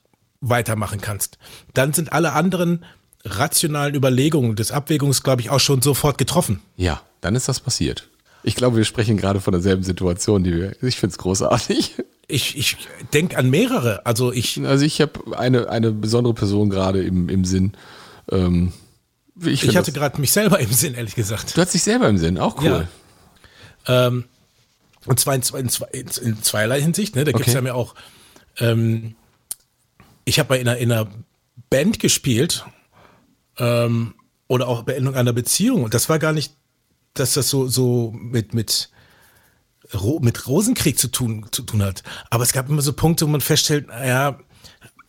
weitermachen 0.41 1.01
kannst. 1.01 1.39
Dann 1.75 1.93
sind 1.93 2.13
alle 2.13 2.33
anderen 2.33 2.85
rationalen 3.25 3.95
Überlegungen 3.95 4.57
des 4.57 4.73
Abwägungs, 4.73 5.23
glaube 5.23 5.43
ich, 5.43 5.51
auch 5.51 5.61
schon 5.61 5.83
sofort 5.83 6.17
getroffen. 6.17 6.61
Ja, 6.77 7.03
dann 7.21 7.35
ist 7.35 7.49
das 7.49 7.61
passiert. 7.61 8.09
Ich 8.43 8.57
glaube, 8.57 8.79
wir 8.79 8.85
sprechen 8.85 9.19
gerade 9.19 9.41
von 9.41 9.53
derselben 9.53 9.83
Situation, 9.83 10.45
die 10.45 10.55
wir. 10.55 10.83
Ich 10.83 10.97
finde 10.97 11.13
es 11.13 11.19
großartig. 11.19 11.97
Ich, 12.27 12.57
ich 12.57 12.77
denke 13.13 13.37
an 13.37 13.51
mehrere. 13.51 14.07
Also 14.07 14.33
ich. 14.33 14.65
Also 14.65 14.85
ich 14.85 15.01
habe 15.01 15.37
eine, 15.37 15.69
eine 15.69 15.91
besondere 15.91 16.33
Person 16.33 16.71
gerade 16.71 17.03
im, 17.03 17.29
im 17.29 17.45
Sinn. 17.45 17.73
Ähm, 18.31 18.73
ich, 19.45 19.65
ich 19.65 19.77
hatte 19.77 19.93
gerade 19.93 20.21
mich 20.21 20.33
selber 20.33 20.59
im 20.61 20.73
Sinn, 20.73 20.95
ehrlich 20.95 21.15
gesagt. 21.15 21.57
Du 21.57 21.61
hast 21.61 21.75
dich 21.75 21.83
selber 21.83 22.09
im 22.09 22.19
Sinn, 22.19 22.39
auch 22.39 22.61
cool. 22.63 22.89
Ja. 23.87 24.07
Ähm, 24.07 24.25
und 25.07 25.19
zwar 25.19 25.35
in, 25.35 25.43
in, 25.93 26.07
in, 26.23 26.43
zweierlei 26.43 26.81
Hinsicht. 26.81 27.17
Ne? 27.17 27.25
Da 27.25 27.33
gibt 27.33 27.47
es 27.47 27.55
ja 27.55 27.61
mir 27.61 27.75
auch 27.75 27.95
ähm, 28.59 29.15
ich 30.25 30.39
habe 30.39 30.57
in 30.57 30.69
einer, 30.69 30.79
in 30.79 30.93
einer 30.93 31.09
Band 31.71 31.99
gespielt 31.99 32.65
ähm, 33.59 34.15
oder 34.49 34.69
auch 34.69 34.83
Beendung 34.83 35.15
einer 35.15 35.33
Beziehung 35.33 35.85
und 35.85 35.95
das 35.95 36.09
war 36.09 36.19
gar 36.19 36.33
nicht, 36.33 36.55
dass 37.15 37.35
das 37.35 37.49
so, 37.49 37.67
so 37.67 38.13
mit, 38.17 38.55
mit, 38.55 38.91
mit 40.21 40.47
Rosenkrieg 40.47 40.99
zu 40.99 41.09
tun, 41.09 41.47
zu 41.51 41.63
tun 41.63 41.83
hat. 41.83 42.03
Aber 42.31 42.45
es 42.45 42.53
gab 42.53 42.69
immer 42.69 42.83
so 42.83 42.93
Punkte, 42.93 43.27
wo 43.27 43.31
man 43.31 43.41
feststellt, 43.41 43.89
naja, 43.89 44.39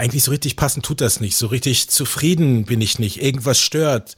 eigentlich 0.01 0.23
so 0.23 0.31
richtig 0.31 0.55
passend 0.55 0.83
tut 0.83 0.99
das 0.99 1.19
nicht. 1.19 1.37
So 1.37 1.45
richtig 1.45 1.87
zufrieden 1.87 2.65
bin 2.65 2.81
ich 2.81 2.97
nicht. 2.97 3.21
Irgendwas 3.21 3.59
stört. 3.59 4.15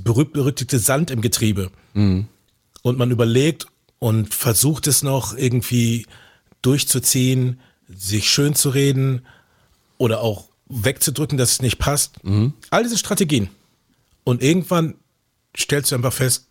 Berühmt 0.00 0.32
berüchtigte 0.32 0.78
Sand 0.78 1.10
im 1.10 1.20
Getriebe. 1.20 1.70
Mhm. 1.92 2.28
Und 2.80 2.96
man 2.96 3.10
überlegt 3.10 3.66
und 3.98 4.34
versucht 4.34 4.86
es 4.86 5.02
noch 5.02 5.36
irgendwie 5.36 6.06
durchzuziehen, 6.62 7.60
sich 7.88 8.30
schön 8.30 8.54
zu 8.54 8.70
reden 8.70 9.26
oder 9.98 10.22
auch 10.22 10.48
wegzudrücken, 10.66 11.36
dass 11.36 11.52
es 11.52 11.62
nicht 11.62 11.78
passt. 11.78 12.24
Mhm. 12.24 12.54
All 12.70 12.84
diese 12.84 12.96
Strategien. 12.96 13.50
Und 14.24 14.42
irgendwann 14.42 14.94
stellst 15.54 15.90
du 15.90 15.94
einfach 15.94 16.12
fest, 16.14 16.46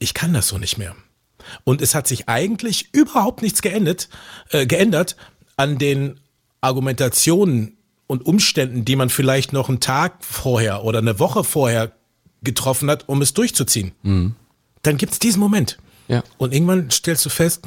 ich 0.00 0.14
kann 0.14 0.34
das 0.34 0.48
so 0.48 0.58
nicht 0.58 0.78
mehr. 0.78 0.96
Und 1.62 1.80
es 1.80 1.94
hat 1.94 2.08
sich 2.08 2.28
eigentlich 2.28 2.88
überhaupt 2.92 3.40
nichts 3.40 3.62
geändert, 3.62 4.08
äh, 4.50 4.66
geändert 4.66 5.14
an 5.56 5.78
den 5.78 6.18
Argumentationen 6.60 7.76
und 8.06 8.26
Umständen, 8.26 8.84
die 8.84 8.96
man 8.96 9.08
vielleicht 9.08 9.52
noch 9.52 9.68
einen 9.68 9.80
Tag 9.80 10.24
vorher 10.24 10.84
oder 10.84 10.98
eine 10.98 11.18
Woche 11.18 11.44
vorher 11.44 11.92
getroffen 12.42 12.90
hat, 12.90 13.08
um 13.08 13.22
es 13.22 13.34
durchzuziehen. 13.34 13.92
Mhm. 14.02 14.34
Dann 14.82 14.96
gibt 14.96 15.14
es 15.14 15.18
diesen 15.18 15.40
Moment. 15.40 15.78
Ja. 16.08 16.22
Und 16.36 16.52
irgendwann 16.52 16.90
stellst 16.90 17.24
du 17.24 17.30
fest, 17.30 17.66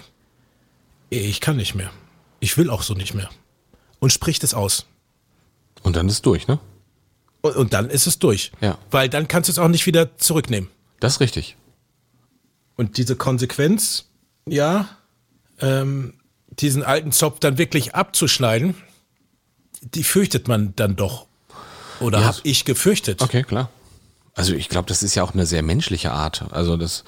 ich 1.10 1.42
kann 1.42 1.58
nicht 1.58 1.74
mehr. 1.74 1.90
Ich 2.40 2.58
will 2.58 2.70
auch 2.70 2.84
so 2.84 2.94
nicht 2.94 3.14
mehr 3.14 3.30
und 4.00 4.14
spricht 4.14 4.44
es 4.44 4.54
aus. 4.54 4.86
Und 5.82 5.96
dann 5.96 6.08
ist 6.08 6.16
es 6.16 6.22
durch, 6.22 6.48
ne? 6.48 6.60
Und, 7.42 7.56
und 7.56 7.74
dann 7.74 7.90
ist 7.90 8.08
es 8.08 8.20
durch. 8.20 8.52
Ja. 8.62 8.78
Weil 8.92 9.10
dann 9.10 9.28
kannst 9.28 9.48
du 9.48 9.52
es 9.52 9.60
auch 9.60 9.68
nicht 9.68 9.86
wieder 9.86 10.18
zurücknehmen. 10.18 10.70
Das 11.00 11.14
ist 11.14 11.20
richtig. 11.20 11.56
Und 12.76 12.98
diese 12.98 13.16
Konsequenz, 13.16 14.10
ja, 14.48 14.90
ähm, 15.60 16.14
diesen 16.50 16.84
alten 16.84 17.12
Zopf 17.12 17.40
dann 17.40 17.58
wirklich 17.58 17.96
abzuschneiden, 17.96 18.76
die 19.82 20.04
fürchtet 20.04 20.48
man 20.48 20.74
dann 20.76 20.96
doch. 20.96 21.26
Oder 22.00 22.20
ja. 22.20 22.26
habe 22.28 22.38
ich 22.44 22.66
gefürchtet. 22.66 23.22
Okay, 23.22 23.44
klar. 23.44 23.70
Also 24.36 24.54
ich 24.54 24.70
glaube, 24.70 24.88
das 24.88 25.02
ist 25.02 25.16
ja 25.16 25.24
auch 25.24 25.34
eine 25.34 25.46
sehr 25.46 25.64
menschliche 25.64 26.12
Art. 26.12 26.46
Also 26.52 26.78
das, 26.78 27.04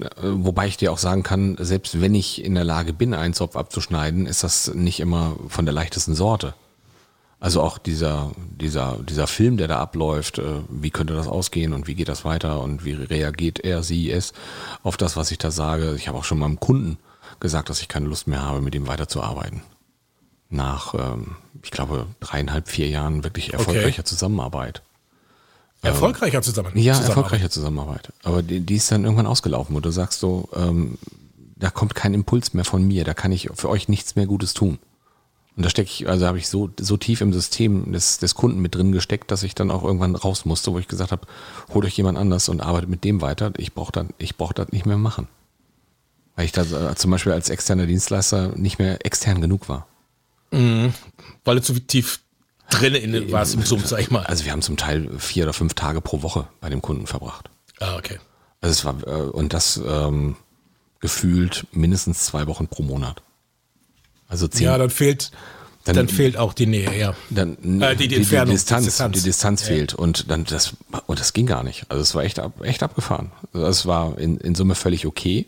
äh, 0.00 0.06
wobei 0.20 0.68
ich 0.68 0.76
dir 0.76 0.92
auch 0.92 0.98
sagen 0.98 1.22
kann, 1.22 1.56
selbst 1.58 2.00
wenn 2.00 2.14
ich 2.14 2.44
in 2.44 2.54
der 2.54 2.64
Lage 2.64 2.92
bin, 2.92 3.14
einen 3.14 3.34
Zopf 3.34 3.56
abzuschneiden, 3.56 4.26
ist 4.26 4.44
das 4.44 4.72
nicht 4.74 5.00
immer 5.00 5.36
von 5.48 5.66
der 5.66 5.74
leichtesten 5.74 6.14
Sorte. 6.14 6.54
Also 7.38 7.60
auch 7.60 7.78
dieser, 7.78 8.32
dieser, 8.60 8.98
dieser 9.02 9.26
Film, 9.26 9.56
der 9.56 9.68
da 9.68 9.78
abläuft, 9.78 10.38
äh, 10.38 10.60
wie 10.70 10.90
könnte 10.90 11.14
das 11.14 11.26
ausgehen 11.26 11.72
und 11.72 11.86
wie 11.86 11.94
geht 11.94 12.08
das 12.08 12.24
weiter 12.24 12.60
und 12.60 12.84
wie 12.84 12.92
reagiert 12.92 13.60
er, 13.60 13.82
sie, 13.82 14.10
es 14.10 14.32
auf 14.82 14.96
das, 14.96 15.16
was 15.16 15.30
ich 15.32 15.38
da 15.38 15.50
sage. 15.50 15.94
Ich 15.96 16.08
habe 16.08 16.16
auch 16.16 16.24
schon 16.24 16.38
mal 16.38 16.46
einem 16.46 16.60
Kunden 16.60 16.98
gesagt, 17.40 17.68
dass 17.68 17.80
ich 17.80 17.88
keine 17.88 18.06
Lust 18.06 18.28
mehr 18.28 18.42
habe, 18.42 18.62
mit 18.62 18.74
ihm 18.74 18.86
weiterzuarbeiten. 18.86 19.62
Nach, 20.48 20.94
ähm, 20.94 21.36
ich 21.62 21.70
glaube, 21.70 22.06
dreieinhalb, 22.20 22.68
vier 22.68 22.88
Jahren 22.88 23.24
wirklich 23.24 23.52
erfolgreicher 23.52 24.04
Zusammenarbeit. 24.04 24.82
Erfolgreicher. 25.82 26.36
Ja, 26.36 26.42
Zusammenarbeit. 26.42 27.08
erfolgreiche 27.08 27.50
Zusammenarbeit. 27.50 28.12
Aber 28.22 28.42
die, 28.42 28.60
die 28.60 28.76
ist 28.76 28.90
dann 28.90 29.04
irgendwann 29.04 29.26
ausgelaufen, 29.26 29.74
wo 29.74 29.80
du 29.80 29.90
sagst 29.90 30.20
so, 30.20 30.48
ähm, 30.54 30.98
da 31.56 31.70
kommt 31.70 31.94
kein 31.94 32.14
Impuls 32.14 32.54
mehr 32.54 32.64
von 32.64 32.86
mir, 32.86 33.04
da 33.04 33.14
kann 33.14 33.32
ich 33.32 33.50
für 33.54 33.68
euch 33.68 33.88
nichts 33.88 34.16
mehr 34.16 34.26
Gutes 34.26 34.54
tun. 34.54 34.78
Und 35.56 35.64
da 35.64 35.70
stecke 35.70 35.88
ich, 35.90 36.06
also 36.06 36.26
habe 36.26 36.36
ich 36.36 36.48
so, 36.48 36.68
so 36.78 36.98
tief 36.98 37.22
im 37.22 37.32
System 37.32 37.92
des, 37.92 38.18
des 38.18 38.34
Kunden 38.34 38.60
mit 38.60 38.74
drin 38.74 38.92
gesteckt, 38.92 39.30
dass 39.30 39.42
ich 39.42 39.54
dann 39.54 39.70
auch 39.70 39.84
irgendwann 39.84 40.14
raus 40.14 40.44
musste, 40.44 40.72
wo 40.72 40.78
ich 40.78 40.86
gesagt 40.86 41.12
habe, 41.12 41.26
holt 41.72 41.86
euch 41.86 41.96
jemand 41.96 42.18
anders 42.18 42.50
und 42.50 42.60
arbeitet 42.60 42.90
mit 42.90 43.04
dem 43.04 43.22
weiter. 43.22 43.52
Ich 43.56 43.72
brauche 43.72 43.92
dann, 43.92 44.10
ich 44.18 44.36
brauche 44.36 44.52
das 44.52 44.70
nicht 44.72 44.84
mehr 44.84 44.98
machen. 44.98 45.28
Weil 46.34 46.44
ich 46.44 46.52
da 46.52 46.62
äh, 46.62 46.94
zum 46.94 47.10
Beispiel 47.10 47.32
als 47.32 47.48
externer 47.48 47.86
Dienstleister 47.86 48.48
nicht 48.54 48.78
mehr 48.78 49.06
extern 49.06 49.40
genug 49.40 49.70
war. 49.70 49.86
Weil 50.50 51.56
du 51.56 51.62
zu 51.62 51.74
tief 51.80 52.20
drin 52.70 52.94
in 52.94 53.30
warst 53.32 53.54
im 53.54 53.62
Zoom, 53.62 53.80
sag 53.84 54.00
ich 54.00 54.10
mal. 54.10 54.24
Also 54.24 54.44
wir 54.44 54.52
haben 54.52 54.62
zum 54.62 54.76
Teil 54.76 55.08
vier 55.18 55.44
oder 55.44 55.52
fünf 55.52 55.74
Tage 55.74 56.00
pro 56.00 56.22
Woche 56.22 56.48
bei 56.60 56.68
dem 56.68 56.82
Kunden 56.82 57.06
verbracht. 57.06 57.48
Ah, 57.80 57.96
okay. 57.96 58.18
Also 58.60 58.72
es 58.72 58.84
war, 58.84 59.06
äh, 59.06 59.28
und 59.30 59.52
das 59.52 59.80
ähm, 59.86 60.36
gefühlt 61.00 61.66
mindestens 61.72 62.24
zwei 62.24 62.46
Wochen 62.46 62.68
pro 62.68 62.82
Monat. 62.82 63.22
Also 64.28 64.48
zehn, 64.48 64.64
Ja, 64.64 64.78
dann 64.78 64.90
fehlt, 64.90 65.30
dann, 65.84 65.94
Dann- 65.94 66.08
fehlt 66.08 66.36
auch 66.36 66.52
die 66.52 66.66
Nähe, 66.66 66.98
ja. 66.98 67.14
dann 67.30 67.80
Äh, 67.80 67.94
die- 67.94 68.08
die 68.08 68.16
Entfernung, 68.16 68.54
Distanz, 68.54 68.82
die 68.84 68.88
Distanz. 68.90 69.16
die 69.18 69.22
Distanz 69.22 69.62
fehlt 69.62 69.94
und 69.94 70.30
dann 70.30 70.44
das 70.44 70.72
und 71.06 71.20
das 71.20 71.32
ging 71.32 71.46
gar 71.46 71.62
nicht. 71.62 71.84
Also 71.90 72.02
es 72.02 72.14
war 72.16 72.24
echt 72.24 72.40
ab, 72.40 72.60
echt 72.62 72.82
abgefahren. 72.82 73.30
Also 73.52 73.66
es 73.66 73.86
war 73.86 74.18
in, 74.18 74.38
in 74.38 74.54
Summe 74.56 74.74
völlig 74.74 75.06
okay. 75.06 75.46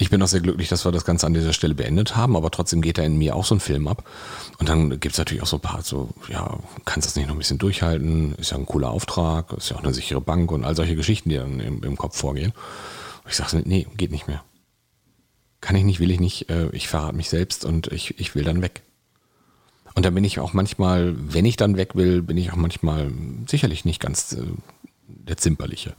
Ich 0.00 0.08
bin 0.08 0.22
auch 0.22 0.28
sehr 0.28 0.40
glücklich, 0.40 0.70
dass 0.70 0.86
wir 0.86 0.92
das 0.92 1.04
Ganze 1.04 1.26
an 1.26 1.34
dieser 1.34 1.52
Stelle 1.52 1.74
beendet 1.74 2.16
haben, 2.16 2.34
aber 2.34 2.50
trotzdem 2.50 2.80
geht 2.80 2.96
da 2.96 3.02
in 3.02 3.18
mir 3.18 3.36
auch 3.36 3.44
so 3.44 3.54
ein 3.54 3.60
Film 3.60 3.86
ab. 3.86 4.08
Und 4.58 4.66
dann 4.66 4.88
gibt 4.88 5.12
es 5.12 5.18
natürlich 5.18 5.42
auch 5.42 5.46
so 5.46 5.58
ein 5.58 5.60
paar, 5.60 5.82
so, 5.82 6.08
ja, 6.28 6.58
kannst 6.86 7.06
das 7.06 7.16
nicht 7.16 7.26
noch 7.26 7.34
ein 7.34 7.38
bisschen 7.38 7.58
durchhalten? 7.58 8.34
Ist 8.36 8.50
ja 8.50 8.56
ein 8.56 8.64
cooler 8.64 8.88
Auftrag, 8.88 9.52
ist 9.52 9.68
ja 9.68 9.76
auch 9.76 9.84
eine 9.84 9.92
sichere 9.92 10.22
Bank 10.22 10.52
und 10.52 10.64
all 10.64 10.74
solche 10.74 10.96
Geschichten, 10.96 11.28
die 11.28 11.36
dann 11.36 11.60
im, 11.60 11.82
im 11.82 11.98
Kopf 11.98 12.16
vorgehen. 12.16 12.52
Und 13.24 13.30
ich 13.30 13.36
sage, 13.36 13.60
nee, 13.66 13.86
geht 13.98 14.10
nicht 14.10 14.26
mehr. 14.26 14.42
Kann 15.60 15.76
ich 15.76 15.84
nicht, 15.84 16.00
will 16.00 16.10
ich 16.10 16.18
nicht, 16.18 16.48
äh, 16.48 16.70
ich 16.70 16.88
verrate 16.88 17.14
mich 17.14 17.28
selbst 17.28 17.66
und 17.66 17.88
ich, 17.88 18.18
ich 18.18 18.34
will 18.34 18.44
dann 18.44 18.62
weg. 18.62 18.80
Und 19.94 20.06
dann 20.06 20.14
bin 20.14 20.24
ich 20.24 20.40
auch 20.40 20.54
manchmal, 20.54 21.14
wenn 21.18 21.44
ich 21.44 21.58
dann 21.58 21.76
weg 21.76 21.94
will, 21.94 22.22
bin 22.22 22.38
ich 22.38 22.52
auch 22.52 22.56
manchmal 22.56 23.12
sicherlich 23.46 23.84
nicht 23.84 24.00
ganz 24.00 24.32
äh, 24.32 24.44
der 25.08 25.36
Zimperliche. 25.36 25.94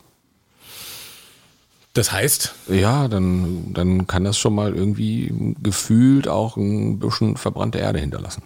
Das 1.94 2.12
heißt, 2.12 2.54
Ja, 2.70 3.08
dann, 3.10 3.74
dann 3.74 4.08
kann 4.08 4.24
das 4.24 4.38
schon 4.38 4.56
mal 4.56 4.74
irgendwie 4.74 5.56
gefühlt 5.62 6.28
auch 6.28 6.56
ein 6.58 7.00
bisschen 7.00 7.36
verbrannte 7.38 7.80
Erde 7.80 8.00
hinterlassen. 8.00 8.44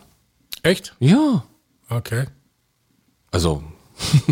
echt? 0.63 0.95
Ja. 0.99 1.43
Okay. 1.89 2.25
Also, 3.31 3.61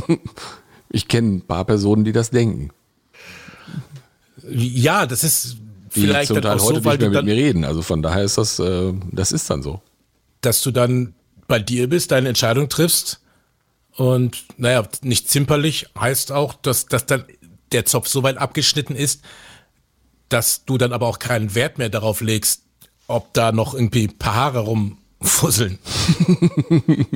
ich 0.89 1.08
kenne 1.08 1.36
ein 1.36 1.41
paar 1.41 1.65
Personen, 1.65 2.03
die 2.03 2.12
das 2.12 2.32
denken. 2.32 2.72
Ja, 4.50 5.05
das 5.05 5.24
ist 5.24 5.58
Die 5.96 6.01
vielleicht 6.01 6.27
zum 6.29 6.41
dann 6.41 6.58
Teil 6.58 6.65
heute 6.67 6.82
so, 6.82 6.89
nicht 6.89 7.00
mehr 7.00 7.10
mit 7.10 7.25
mir 7.25 7.36
reden. 7.36 7.63
Also 7.65 7.82
von 7.82 8.01
daher 8.01 8.24
ist 8.24 8.38
das, 8.38 8.60
äh, 8.60 8.93
das 9.12 9.32
ist 9.32 9.50
dann 9.50 9.62
so. 9.62 9.82
dass 10.41 10.62
du 10.62 10.72
dann 10.72 11.13
bei 11.48 11.60
dir 11.60 11.88
bist, 11.89 12.12
deine 12.12 12.29
Entscheidung 12.29 12.67
triffst 12.70 13.22
und 13.96 14.46
naja, 14.58 14.84
nicht 15.03 15.29
zimperlich 15.29 15.88
heißt 15.98 16.32
auch, 16.32 16.53
dass, 16.55 16.88
dass 16.88 17.05
dann 17.05 17.25
der 17.74 17.86
Zopf 17.86 18.08
so 18.08 18.24
weit 18.24 18.38
abgeschnitten 18.38 18.96
ist, 18.96 19.22
dass 20.30 20.65
du 20.65 20.77
dann 20.77 20.94
aber 20.94 21.08
auch 21.08 21.20
keinen 21.20 21.56
Wert 21.56 21.77
mehr 21.77 21.89
darauf 21.89 22.22
legst, 22.22 22.63
ob 23.08 23.34
da 23.34 23.51
noch 23.51 23.74
irgendwie 23.74 24.08
ein 24.08 24.18
paar 24.18 24.36
Haare 24.36 24.60
rumfusseln. 24.60 25.80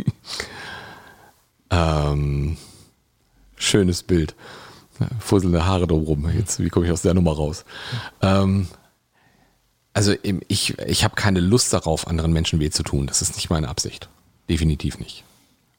Ähm, 1.69 2.57
schönes 3.55 4.03
Bild. 4.03 4.35
Fusselnde 5.19 5.65
Haare 5.65 5.87
drumrum. 5.87 6.29
Jetzt, 6.29 6.59
wie 6.59 6.69
komme 6.69 6.85
ich 6.85 6.91
aus 6.91 7.03
der 7.03 7.13
Nummer 7.13 7.33
raus? 7.33 7.65
Ähm, 8.21 8.67
also 9.93 10.13
ich, 10.47 10.77
ich 10.79 11.03
habe 11.03 11.15
keine 11.15 11.39
Lust 11.39 11.73
darauf, 11.73 12.07
anderen 12.07 12.33
Menschen 12.33 12.59
weh 12.59 12.69
zu 12.69 12.83
tun. 12.83 13.07
Das 13.07 13.21
ist 13.21 13.35
nicht 13.35 13.49
meine 13.49 13.67
Absicht. 13.67 14.09
Definitiv 14.49 14.99
nicht. 14.99 15.23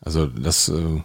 Also 0.00 0.26
das, 0.26 0.68
äh, 0.68 1.02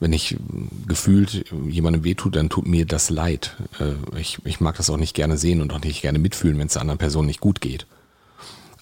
wenn 0.00 0.12
ich 0.12 0.34
äh, 0.34 0.38
gefühlt 0.86 1.44
jemandem 1.66 2.04
weh 2.04 2.14
tut, 2.14 2.36
dann 2.36 2.48
tut 2.48 2.66
mir 2.66 2.86
das 2.86 3.10
leid. 3.10 3.56
Äh, 3.80 4.18
ich, 4.18 4.38
ich 4.44 4.60
mag 4.60 4.76
das 4.76 4.90
auch 4.90 4.96
nicht 4.96 5.14
gerne 5.14 5.36
sehen 5.36 5.60
und 5.60 5.72
auch 5.72 5.80
nicht 5.80 6.02
gerne 6.02 6.18
mitfühlen, 6.18 6.58
wenn 6.58 6.66
es 6.66 6.74
der 6.74 6.82
anderen 6.82 6.98
Person 6.98 7.26
nicht 7.26 7.40
gut 7.40 7.60
geht. 7.60 7.86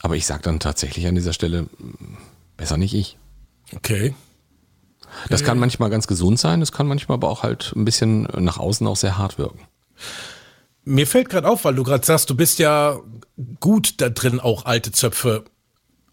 Aber 0.00 0.16
ich 0.16 0.26
sage 0.26 0.42
dann 0.42 0.60
tatsächlich 0.60 1.06
an 1.06 1.14
dieser 1.14 1.32
Stelle, 1.32 1.66
besser 2.56 2.76
nicht 2.76 2.94
ich. 2.94 3.16
Okay. 3.74 4.14
Das 5.30 5.44
kann 5.44 5.58
manchmal 5.58 5.90
ganz 5.90 6.06
gesund 6.06 6.38
sein, 6.38 6.60
das 6.60 6.72
kann 6.72 6.86
manchmal 6.86 7.16
aber 7.16 7.30
auch 7.30 7.42
halt 7.42 7.72
ein 7.74 7.84
bisschen 7.84 8.28
nach 8.38 8.58
außen 8.58 8.86
auch 8.86 8.96
sehr 8.96 9.16
hart 9.16 9.38
wirken. 9.38 9.60
Mir 10.84 11.06
fällt 11.06 11.30
gerade 11.30 11.48
auf, 11.48 11.64
weil 11.64 11.74
du 11.74 11.82
gerade 11.82 12.04
sagst, 12.04 12.28
du 12.30 12.36
bist 12.36 12.58
ja 12.58 13.00
gut 13.58 14.00
da 14.00 14.08
drin, 14.08 14.38
auch 14.38 14.66
alte 14.66 14.92
Zöpfe 14.92 15.44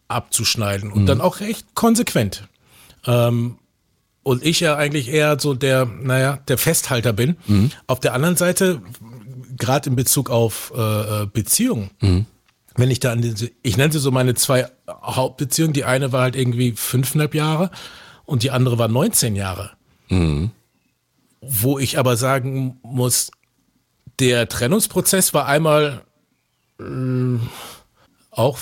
abzuschneiden 0.08 0.92
und 0.92 1.06
dann 1.06 1.22
auch 1.22 1.42
recht 1.42 1.76
konsequent. 1.76 2.48
Ähm, 3.06 3.58
und 4.24 4.46
ich 4.46 4.60
ja 4.62 4.76
eigentlich 4.76 5.10
eher 5.10 5.38
so 5.40 5.54
der, 5.54 5.86
naja, 5.86 6.40
der 6.48 6.58
Festhalter 6.58 7.14
bin. 7.14 7.36
Auf 7.88 8.00
der 8.00 8.14
anderen 8.14 8.36
Seite, 8.38 8.82
gerade 9.58 9.90
in 9.90 9.96
Bezug 9.96 10.30
auf 10.30 10.72
äh, 10.76 10.82
äh, 11.24 11.26
Beziehungen, 11.26 11.92
wenn 12.76 12.90
ich 12.90 13.00
da 13.00 13.12
an 13.12 13.22
diese, 13.22 13.52
ich 13.62 13.78
nenne 13.78 13.94
sie 13.94 14.00
so 14.00 14.10
meine 14.12 14.34
zwei 14.34 14.68
Hauptbeziehungen, 14.90 15.74
die 15.74 15.84
eine 15.86 16.12
war 16.12 16.22
halt 16.22 16.36
irgendwie 16.36 16.72
fünfeinhalb 16.72 17.36
Jahre 17.36 17.70
und 18.26 18.44
die 18.44 18.52
andere 18.52 18.78
war 18.80 18.88
19 18.88 19.36
Jahre. 19.36 19.72
Wo 21.42 21.78
ich 21.78 22.00
aber 22.00 22.18
sagen 22.18 22.80
muss, 22.82 23.30
der 24.20 24.48
Trennungsprozess 24.48 25.34
war 25.34 25.46
einmal 25.48 26.04
äh, 26.80 26.84
auch, 28.38 28.60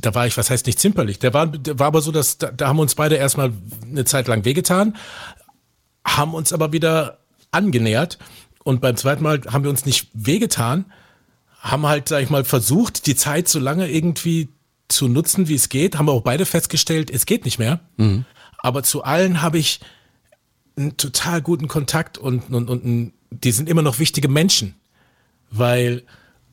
da 0.00 0.14
war 0.14 0.26
ich, 0.26 0.36
was 0.36 0.50
heißt 0.50 0.66
nicht 0.66 0.78
zimperlich, 0.78 1.18
der 1.18 1.34
war, 1.34 1.46
der 1.46 1.78
war 1.78 1.88
aber 1.88 2.00
so, 2.00 2.12
dass 2.12 2.38
da, 2.38 2.50
da 2.50 2.68
haben 2.68 2.78
uns 2.78 2.94
beide 2.94 3.16
erstmal 3.16 3.52
eine 3.88 4.04
Zeit 4.04 4.28
lang 4.28 4.44
wehgetan, 4.44 4.96
haben 6.06 6.34
uns 6.34 6.52
aber 6.52 6.72
wieder 6.72 7.18
angenähert 7.50 8.18
und 8.62 8.80
beim 8.80 8.96
zweiten 8.96 9.22
Mal 9.22 9.40
haben 9.50 9.64
wir 9.64 9.70
uns 9.70 9.86
nicht 9.86 10.08
wehgetan, 10.12 10.86
haben 11.60 11.86
halt, 11.86 12.08
sag 12.08 12.22
ich 12.22 12.30
mal, 12.30 12.44
versucht, 12.44 13.06
die 13.06 13.16
Zeit 13.16 13.48
so 13.48 13.58
lange 13.58 13.90
irgendwie 13.90 14.48
zu 14.88 15.08
nutzen, 15.08 15.48
wie 15.48 15.54
es 15.54 15.68
geht, 15.68 15.96
haben 15.96 16.08
auch 16.08 16.22
beide 16.22 16.46
festgestellt, 16.46 17.10
es 17.10 17.26
geht 17.26 17.44
nicht 17.44 17.58
mehr. 17.58 17.80
Aber 18.58 18.82
zu 18.82 19.02
allen 19.02 19.42
habe 19.42 19.58
ich 19.58 19.80
einen 20.76 20.96
total 20.96 21.40
guten 21.42 21.68
Kontakt 21.68 22.18
und, 22.18 22.50
und, 22.50 22.68
und 22.68 23.12
die 23.30 23.52
sind 23.52 23.68
immer 23.68 23.82
noch 23.82 23.98
wichtige 23.98 24.28
Menschen. 24.28 24.74
Weil 25.50 26.02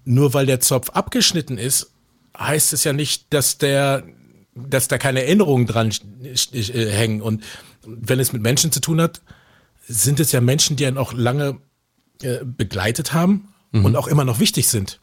nur 0.06 0.34
weil 0.34 0.46
der 0.46 0.60
Zopf 0.60 0.90
abgeschnitten 0.92 1.58
ist, 1.58 1.92
heißt 2.48 2.74
es 2.74 2.84
ja 2.84 2.94
nicht, 2.94 3.34
dass 3.34 3.58
der, 3.58 4.04
dass 4.56 4.88
da 4.88 4.98
keine 4.98 5.24
Erinnerungen 5.24 5.68
dran 5.68 5.92
äh, 6.54 6.92
hängen. 6.92 7.22
Und 7.22 7.44
wenn 7.86 8.20
es 8.20 8.34
mit 8.34 8.42
Menschen 8.42 8.72
zu 8.72 8.80
tun 8.80 9.02
hat, 9.02 9.22
sind 9.88 10.20
es 10.20 10.32
ja 10.32 10.42
Menschen, 10.42 10.76
die 10.76 10.86
einen 10.86 10.98
auch 10.98 11.14
lange 11.14 11.60
äh, 12.22 12.40
begleitet 12.44 13.14
haben 13.14 13.54
und 13.72 13.96
auch 13.96 14.08
immer 14.08 14.26
noch 14.26 14.40
wichtig 14.40 14.68
sind. 14.68 15.00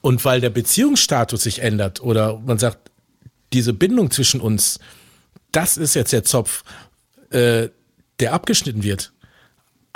Und 0.00 0.24
weil 0.24 0.40
der 0.40 0.50
Beziehungsstatus 0.50 1.42
sich 1.42 1.60
ändert 1.60 2.00
oder 2.02 2.38
man 2.38 2.58
sagt, 2.58 2.90
diese 3.52 3.72
Bindung 3.72 4.10
zwischen 4.10 4.40
uns, 4.40 4.78
das 5.52 5.76
ist 5.76 5.94
jetzt 5.94 6.12
der 6.12 6.24
Zopf, 6.24 6.64
äh, 7.30 7.68
der 8.20 8.32
abgeschnitten 8.32 8.82
wird, 8.82 9.12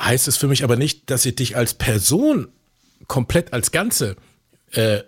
heißt 0.01 0.29
es 0.29 0.37
für 0.37 0.49
mich 0.49 0.65
aber 0.65 0.77
nicht, 0.77 1.11
dass 1.11 1.25
ich 1.27 1.37
dich 1.37 1.57
als 1.57 1.75
Person 1.75 2.49
komplett 3.07 3.53
als 3.53 3.71
Ganze 3.71 4.17
äh, 4.73 5.03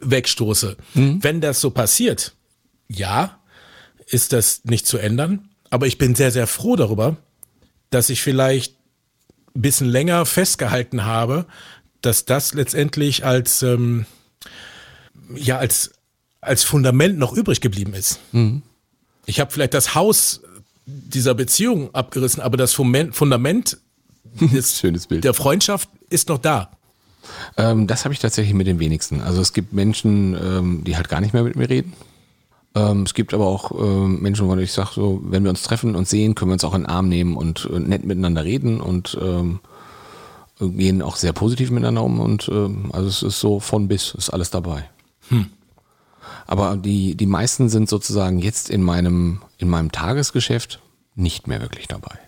wegstoße. 0.00 0.76
Wenn 0.94 1.40
das 1.40 1.60
so 1.60 1.70
passiert, 1.70 2.34
ja, 2.88 3.38
ist 4.06 4.32
das 4.32 4.64
nicht 4.64 4.86
zu 4.86 4.98
ändern, 4.98 5.48
aber 5.70 5.86
ich 5.86 5.98
bin 5.98 6.14
sehr, 6.14 6.30
sehr 6.30 6.46
froh 6.46 6.76
darüber, 6.76 7.16
dass 7.90 8.08
ich 8.10 8.22
vielleicht 8.22 8.74
ein 9.54 9.62
bisschen 9.62 9.88
länger 9.88 10.26
festgehalten 10.26 11.04
habe, 11.04 11.46
dass 12.02 12.24
das 12.24 12.54
letztendlich 12.54 13.24
als, 13.24 13.62
ähm, 13.62 14.06
ja, 15.34 15.58
als, 15.58 15.92
als 16.40 16.62
Fundament 16.62 17.18
noch 17.18 17.32
übrig 17.32 17.60
geblieben 17.60 17.94
ist. 17.94 18.20
Ich 19.24 19.40
habe 19.40 19.50
vielleicht 19.50 19.74
das 19.74 19.94
Haus 19.94 20.42
dieser 20.84 21.34
Beziehung 21.34 21.92
abgerissen, 21.94 22.40
aber 22.42 22.56
das 22.56 22.74
Fumen- 22.74 23.12
Fundament 23.12 23.78
des, 24.40 24.78
Schönes 24.78 25.06
Bild. 25.08 25.24
der 25.24 25.34
Freundschaft 25.34 25.88
ist 26.10 26.28
noch 26.28 26.38
da. 26.38 26.70
Ähm, 27.56 27.86
das 27.86 28.04
habe 28.04 28.14
ich 28.14 28.20
tatsächlich 28.20 28.54
mit 28.54 28.66
den 28.66 28.78
wenigsten. 28.78 29.20
Also 29.20 29.40
es 29.40 29.52
gibt 29.52 29.72
Menschen, 29.72 30.34
ähm, 30.34 30.84
die 30.84 30.96
halt 30.96 31.08
gar 31.08 31.20
nicht 31.20 31.34
mehr 31.34 31.42
mit 31.42 31.56
mir 31.56 31.68
reden. 31.68 31.92
Ähm, 32.74 33.02
es 33.02 33.14
gibt 33.14 33.32
aber 33.32 33.46
auch 33.46 33.70
ähm, 33.72 34.20
Menschen, 34.20 34.48
wo 34.48 34.56
ich 34.56 34.72
sage, 34.72 34.90
so, 34.94 35.20
wenn 35.24 35.42
wir 35.42 35.50
uns 35.50 35.62
treffen 35.62 35.96
und 35.96 36.06
sehen, 36.06 36.34
können 36.34 36.50
wir 36.50 36.54
uns 36.54 36.64
auch 36.64 36.74
in 36.74 36.82
den 36.82 36.90
Arm 36.90 37.08
nehmen 37.08 37.36
und 37.36 37.68
äh, 37.72 37.78
nett 37.78 38.04
miteinander 38.04 38.44
reden 38.44 38.80
und 38.80 39.18
ähm, 39.20 39.60
gehen 40.58 41.02
auch 41.02 41.16
sehr 41.16 41.32
positiv 41.32 41.70
miteinander 41.70 42.02
um. 42.02 42.20
Und 42.20 42.48
ähm, 42.52 42.90
also 42.92 43.08
es 43.08 43.22
ist 43.22 43.40
so 43.40 43.60
von 43.60 43.88
bis, 43.88 44.14
ist 44.14 44.30
alles 44.30 44.50
dabei. 44.50 44.88
Aber 46.46 46.76
die, 46.76 47.14
die 47.14 47.26
meisten 47.26 47.68
sind 47.68 47.88
sozusagen 47.88 48.38
jetzt 48.38 48.70
in 48.70 48.82
meinem, 48.82 49.42
in 49.58 49.68
meinem 49.68 49.90
Tagesgeschäft 49.90 50.80
nicht 51.14 51.48
mehr 51.48 51.60
wirklich 51.60 51.88
dabei. 51.88 52.18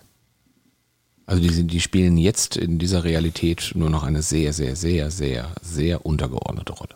Also 1.29 1.43
die, 1.43 1.49
sind- 1.49 1.71
die 1.71 1.79
spielen 1.79 2.17
jetzt 2.17 2.57
in 2.57 2.79
dieser 2.79 3.03
Realität 3.03 3.73
nur 3.75 3.91
noch 3.91 4.01
eine 4.01 4.23
sehr, 4.23 4.51
sehr, 4.51 4.75
sehr, 4.75 5.11
sehr, 5.11 5.51
sehr 5.61 6.03
untergeordnete 6.03 6.73
Rolle. 6.73 6.95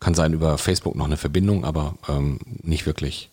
Kann 0.00 0.14
sein 0.14 0.32
über 0.32 0.56
Facebook 0.56 0.94
noch 0.96 1.04
eine 1.04 1.18
Verbindung, 1.18 1.66
aber 1.66 1.94
ähm, 2.08 2.38
nicht 2.62 2.86
wirklich 2.86 3.28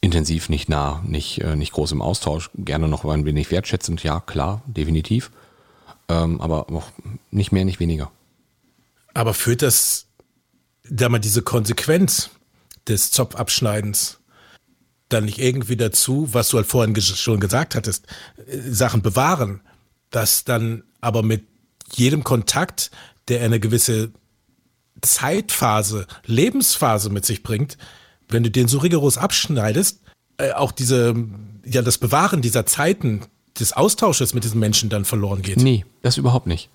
intensiv, 0.00 0.48
nicht 0.48 0.70
nah, 0.70 1.02
nicht, 1.06 1.42
äh, 1.42 1.54
nicht 1.54 1.72
groß 1.72 1.92
im 1.92 2.00
Austausch. 2.00 2.48
Gerne 2.54 2.88
noch 2.88 3.04
ein 3.04 3.26
wenig 3.26 3.50
wertschätzend, 3.50 4.02
ja, 4.04 4.20
klar, 4.20 4.62
definitiv. 4.66 5.30
Ähm, 6.08 6.40
aber 6.40 6.70
auch 6.70 6.90
nicht 7.30 7.52
mehr, 7.52 7.66
nicht 7.66 7.78
weniger. 7.78 8.10
Aber 9.12 9.34
führt 9.34 9.60
das, 9.60 10.06
da 10.88 11.10
mal 11.10 11.18
diese 11.18 11.42
Konsequenz 11.42 12.30
des 12.88 13.10
Zopfabschneidens 13.10 14.18
dann 15.12 15.24
nicht 15.26 15.38
irgendwie 15.38 15.76
dazu, 15.76 16.28
was 16.32 16.48
du 16.48 16.56
halt 16.56 16.66
vorhin 16.66 16.94
ges- 16.94 17.16
schon 17.16 17.40
gesagt 17.40 17.74
hattest, 17.74 18.06
äh, 18.46 18.58
Sachen 18.70 19.02
bewahren, 19.02 19.60
dass 20.10 20.44
dann 20.44 20.82
aber 21.00 21.22
mit 21.22 21.44
jedem 21.92 22.24
Kontakt, 22.24 22.90
der 23.28 23.42
eine 23.42 23.60
gewisse 23.60 24.10
Zeitphase, 25.00 26.06
Lebensphase 26.26 27.10
mit 27.10 27.24
sich 27.26 27.42
bringt, 27.42 27.76
wenn 28.28 28.42
du 28.42 28.50
den 28.50 28.68
so 28.68 28.78
rigoros 28.78 29.18
abschneidest, 29.18 30.00
äh, 30.38 30.52
auch 30.52 30.72
diese, 30.72 31.14
ja, 31.64 31.82
das 31.82 31.98
Bewahren 31.98 32.42
dieser 32.42 32.66
Zeiten 32.66 33.22
des 33.58 33.72
Austausches 33.72 34.32
mit 34.34 34.44
diesen 34.44 34.60
Menschen 34.60 34.88
dann 34.90 35.04
verloren 35.04 35.42
geht. 35.42 35.58
Nee, 35.58 35.84
das 36.02 36.16
überhaupt 36.16 36.46
nicht. 36.46 36.68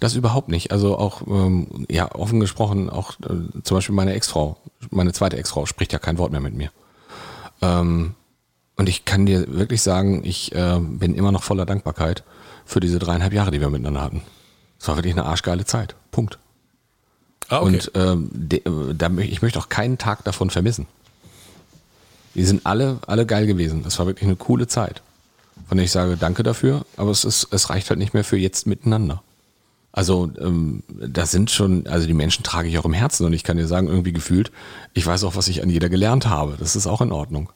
Das 0.00 0.16
überhaupt 0.16 0.48
nicht. 0.48 0.72
Also 0.72 0.98
auch, 0.98 1.22
ähm, 1.28 1.86
ja, 1.88 2.12
offen 2.12 2.40
gesprochen, 2.40 2.90
auch 2.90 3.12
äh, 3.20 3.62
zum 3.62 3.76
Beispiel 3.76 3.94
meine 3.94 4.12
Ex-Frau, 4.14 4.56
meine 4.90 5.12
zweite 5.12 5.36
Ex-Frau 5.36 5.64
spricht 5.66 5.92
ja 5.92 6.00
kein 6.00 6.18
Wort 6.18 6.32
mehr 6.32 6.40
mit 6.40 6.54
mir. 6.54 6.72
Ähm, 7.64 8.14
und 8.76 8.88
ich 8.88 9.04
kann 9.04 9.26
dir 9.26 9.46
wirklich 9.56 9.82
sagen, 9.82 10.22
ich 10.24 10.52
äh, 10.54 10.78
bin 10.80 11.14
immer 11.14 11.32
noch 11.32 11.42
voller 11.42 11.66
Dankbarkeit 11.66 12.24
für 12.64 12.80
diese 12.80 12.98
dreieinhalb 12.98 13.32
Jahre, 13.32 13.50
die 13.50 13.60
wir 13.60 13.70
miteinander 13.70 14.02
hatten. 14.02 14.22
Es 14.80 14.88
war 14.88 14.96
wirklich 14.96 15.14
eine 15.14 15.24
arschgeile 15.24 15.64
Zeit. 15.64 15.94
Punkt. 16.10 16.38
Ah, 17.48 17.60
okay. 17.60 17.66
Und 17.66 17.92
ähm, 17.94 18.30
de, 18.32 18.60
äh, 18.60 18.94
da, 18.94 19.10
ich 19.18 19.42
möchte 19.42 19.58
auch 19.58 19.68
keinen 19.68 19.98
Tag 19.98 20.24
davon 20.24 20.50
vermissen. 20.50 20.86
Die 22.34 22.44
sind 22.44 22.66
alle, 22.66 22.98
alle 23.06 23.26
geil 23.26 23.46
gewesen. 23.46 23.84
Das 23.84 23.98
war 23.98 24.06
wirklich 24.06 24.26
eine 24.26 24.36
coole 24.36 24.66
Zeit. 24.66 25.02
Von 25.68 25.76
der 25.76 25.84
ich 25.84 25.92
sage, 25.92 26.16
danke 26.16 26.42
dafür, 26.42 26.84
aber 26.96 27.12
es, 27.12 27.24
ist, 27.24 27.48
es 27.52 27.70
reicht 27.70 27.88
halt 27.90 27.98
nicht 27.98 28.12
mehr 28.12 28.24
für 28.24 28.36
jetzt 28.36 28.66
miteinander. 28.66 29.22
Also 29.96 30.28
ähm, 30.40 30.82
da 30.88 31.24
sind 31.24 31.52
schon, 31.52 31.86
also 31.86 32.08
die 32.08 32.14
Menschen 32.14 32.42
trage 32.42 32.66
ich 32.68 32.78
auch 32.78 32.84
im 32.84 32.92
Herzen 32.92 33.24
und 33.26 33.32
ich 33.32 33.44
kann 33.44 33.58
dir 33.58 33.68
sagen, 33.68 33.86
irgendwie 33.86 34.12
gefühlt, 34.12 34.50
ich 34.92 35.06
weiß 35.06 35.22
auch, 35.22 35.36
was 35.36 35.46
ich 35.46 35.62
an 35.62 35.70
jeder 35.70 35.88
gelernt 35.88 36.26
habe. 36.26 36.56
Das 36.58 36.74
ist 36.74 36.88
auch 36.88 37.00
in 37.00 37.12
Ordnung. 37.12 37.50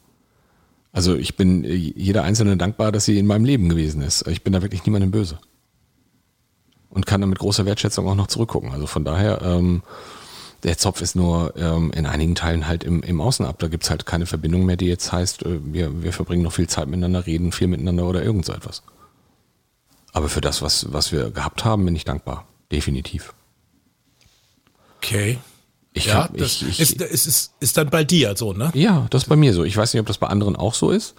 Also 0.92 1.16
ich 1.16 1.36
bin 1.36 1.64
äh, 1.64 1.74
jeder 1.74 2.22
Einzelne 2.22 2.56
dankbar, 2.56 2.92
dass 2.92 3.06
sie 3.06 3.18
in 3.18 3.26
meinem 3.26 3.44
Leben 3.44 3.68
gewesen 3.68 4.02
ist. 4.02 4.24
Ich 4.28 4.44
bin 4.44 4.52
da 4.52 4.62
wirklich 4.62 4.86
niemandem 4.86 5.10
böse. 5.10 5.40
Und 6.90 7.06
kann 7.06 7.20
da 7.20 7.26
mit 7.26 7.40
großer 7.40 7.66
Wertschätzung 7.66 8.06
auch 8.06 8.14
noch 8.14 8.28
zurückgucken. 8.28 8.70
Also 8.70 8.86
von 8.86 9.04
daher, 9.04 9.42
ähm, 9.42 9.82
der 10.62 10.78
Zopf 10.78 11.02
ist 11.02 11.16
nur 11.16 11.56
ähm, 11.56 11.90
in 11.90 12.06
einigen 12.06 12.36
Teilen 12.36 12.68
halt 12.68 12.84
im, 12.84 13.02
im 13.02 13.20
Außen 13.20 13.46
ab. 13.46 13.58
Da 13.58 13.66
gibt's 13.66 13.90
halt 13.90 14.06
keine 14.06 14.26
Verbindung 14.26 14.64
mehr, 14.64 14.76
die 14.76 14.86
jetzt 14.86 15.10
heißt, 15.10 15.42
äh, 15.42 15.58
wir, 15.64 16.04
wir 16.04 16.12
verbringen 16.12 16.44
noch 16.44 16.52
viel 16.52 16.68
Zeit 16.68 16.86
miteinander, 16.86 17.26
reden 17.26 17.50
viel 17.50 17.66
miteinander 17.66 18.06
oder 18.06 18.22
irgend 18.22 18.44
so 18.44 18.52
etwas. 18.52 18.84
Aber 20.12 20.28
für 20.28 20.40
das, 20.40 20.62
was, 20.62 20.92
was 20.92 21.12
wir 21.12 21.30
gehabt 21.30 21.64
haben, 21.64 21.84
bin 21.84 21.94
ich 21.94 22.04
dankbar. 22.04 22.46
Definitiv. 22.72 23.34
Okay. 24.98 25.38
Ich 25.92 26.06
Ja, 26.06 26.24
hab- 26.24 26.36
das 26.36 26.62
ich, 26.62 26.68
ich, 26.68 26.80
ist, 26.80 27.00
ist, 27.02 27.26
ist, 27.26 27.52
ist 27.60 27.76
dann 27.76 27.90
bei 27.90 28.04
dir 28.04 28.36
so, 28.36 28.52
ne? 28.52 28.70
ja, 28.74 29.06
das 29.10 29.24
ist 29.24 29.28
bei 29.28 29.36
mir 29.36 29.52
so. 29.52 29.64
Ich 29.64 29.76
weiß 29.76 29.92
nicht, 29.94 30.00
ob 30.00 30.06
das 30.06 30.18
bei 30.18 30.26
anderen 30.28 30.54
auch 30.56 30.74
so 30.74 30.90
ist, 30.90 31.14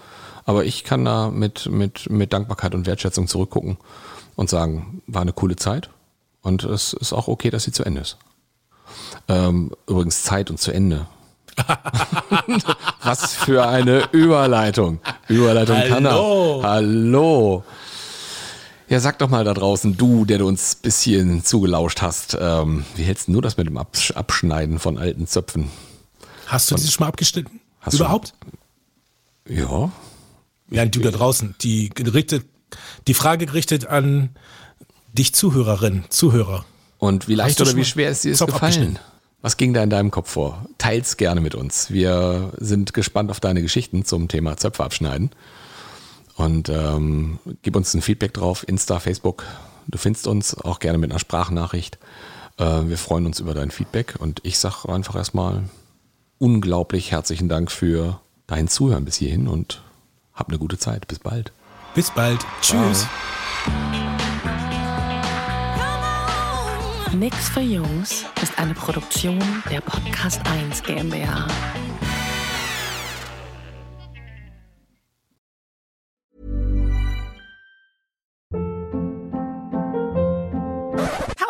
aber 0.46 0.64
ich 0.66 0.84
kann 0.84 1.04
da 1.06 1.30
mit, 1.30 1.66
mit, 1.68 2.10
mit 2.10 2.34
Dankbarkeit 2.34 2.74
und 2.76 2.86
Wertschätzung 2.86 3.28
zurückgucken 3.28 3.78
und 4.36 4.50
sagen, 4.50 5.02
war 5.08 5.22
eine 5.22 5.34
coole 5.34 5.56
Zeit 5.56 5.90
und 6.42 6.64
es 6.64 6.94
ist 6.94 7.14
auch 7.14 7.28
okay, 7.28 7.50
dass 7.50 7.64
sie 7.64 7.72
zu 7.72 7.84
Ende 7.84 8.02
ist. 8.02 8.18
Ähm, 9.28 9.72
übrigens 9.88 10.24
Zeit 10.24 10.50
und 10.50 10.60
zu 10.60 10.72
Ende. 10.72 11.06
Was 13.04 13.34
für 13.36 13.68
eine 13.68 14.04
Überleitung. 14.12 15.00
Überleitung 15.28 15.78
kann 15.88 16.06
er. 16.06 16.14
Hallo. 16.64 17.64
Ja, 18.90 19.00
sag 19.00 19.20
doch 19.20 19.30
mal 19.30 19.44
da 19.44 19.54
draußen, 19.54 19.98
du, 19.98 20.26
der 20.26 20.40
du 20.40 20.48
uns 20.48 20.76
bis 20.76 21.02
hierhin 21.02 21.44
zugelauscht 21.44 22.02
hast, 22.02 22.36
ähm, 22.40 22.86
wie 22.96 23.04
hältst 23.04 23.28
du 23.28 23.40
das 23.40 23.56
mit 23.58 23.68
dem 23.68 23.78
Absch 23.78 24.12
Abschneiden 24.12 24.80
von 24.80 24.98
alten 24.98 25.28
Zöpfen? 25.28 25.70
Hast 26.48 26.72
du 26.72 26.76
dieses 26.76 26.94
schon 26.94 27.04
mal 27.04 27.10
abgeschnitten? 27.10 27.60
Hast 27.82 27.94
du- 27.94 28.04
Überhaupt? 28.04 28.34
Ja, 29.48 29.92
Ja, 30.72 30.86
du 30.86 31.00
da 31.00 31.12
draußen. 31.12 31.56
Die, 31.62 31.90
gerichtet, 31.90 32.46
die 33.08 33.14
Frage 33.14 33.46
gerichtet 33.48 33.86
an 33.88 34.30
dich 35.14 35.34
Zuhörerin, 35.34 36.04
Zuhörer. 36.10 36.66
Und 37.00 37.28
wie 37.28 37.36
leicht 37.36 37.60
oder 37.62 37.72
schon 37.72 37.80
wie 37.80 37.86
schwer 37.86 38.10
ist 38.10 38.24
dir 38.24 38.34
es 38.34 38.40
gefallen? 38.40 39.00
Was 39.42 39.56
ging 39.58 39.74
da 39.74 39.82
in 39.82 39.90
deinem 39.90 40.12
Kopf 40.12 40.30
vor? 40.32 40.66
Teils 40.78 41.16
gerne 41.18 41.42
mit 41.42 41.56
uns. 41.56 41.90
Wir 41.92 42.52
sind 42.58 42.94
gespannt 42.94 43.32
auf 43.32 43.40
deine 43.40 43.62
Geschichten 43.62 44.04
zum 44.06 44.28
Thema 44.28 44.58
Zöpfe 44.58 44.84
abschneiden. 44.84 45.32
Und 46.40 46.70
ähm, 46.70 47.38
gib 47.64 47.76
uns 47.76 47.94
ein 47.94 48.02
Feedback 48.02 48.34
drauf, 48.34 48.66
Insta, 48.66 49.02
Facebook. 49.02 49.44
Du 49.88 49.98
findest 49.98 50.26
uns 50.26 50.56
auch 50.58 50.80
gerne 50.80 50.98
mit 50.98 51.12
einer 51.12 51.20
Sprachnachricht. 51.20 52.00
Äh, 52.56 52.64
wir 52.86 52.98
freuen 52.98 53.26
uns 53.26 53.42
über 53.42 53.54
dein 53.54 53.72
Feedback. 53.72 54.16
Und 54.20 54.40
ich 54.44 54.58
sage 54.58 54.88
einfach 54.88 55.18
erstmal 55.18 55.64
unglaublich 56.38 57.12
herzlichen 57.12 57.50
Dank 57.50 57.70
für 57.70 58.22
dein 58.48 58.70
Zuhören 58.70 59.04
bis 59.04 59.18
hierhin 59.18 59.50
und 59.50 59.84
hab 60.34 60.48
eine 60.48 60.60
gute 60.60 60.78
Zeit. 60.78 61.10
Bis 61.10 61.20
bald. 61.20 61.52
Bis 61.94 62.10
bald. 62.10 62.40
Tschüss. 62.62 63.06
Nix 67.14 67.50
für 67.50 67.60
Jungs 67.60 68.24
ist 68.42 68.58
eine 68.58 68.76
Produktion 68.76 69.44
der 69.70 69.82
Podcast 69.82 70.40
1 70.46 70.84
GmbH. 70.84 71.48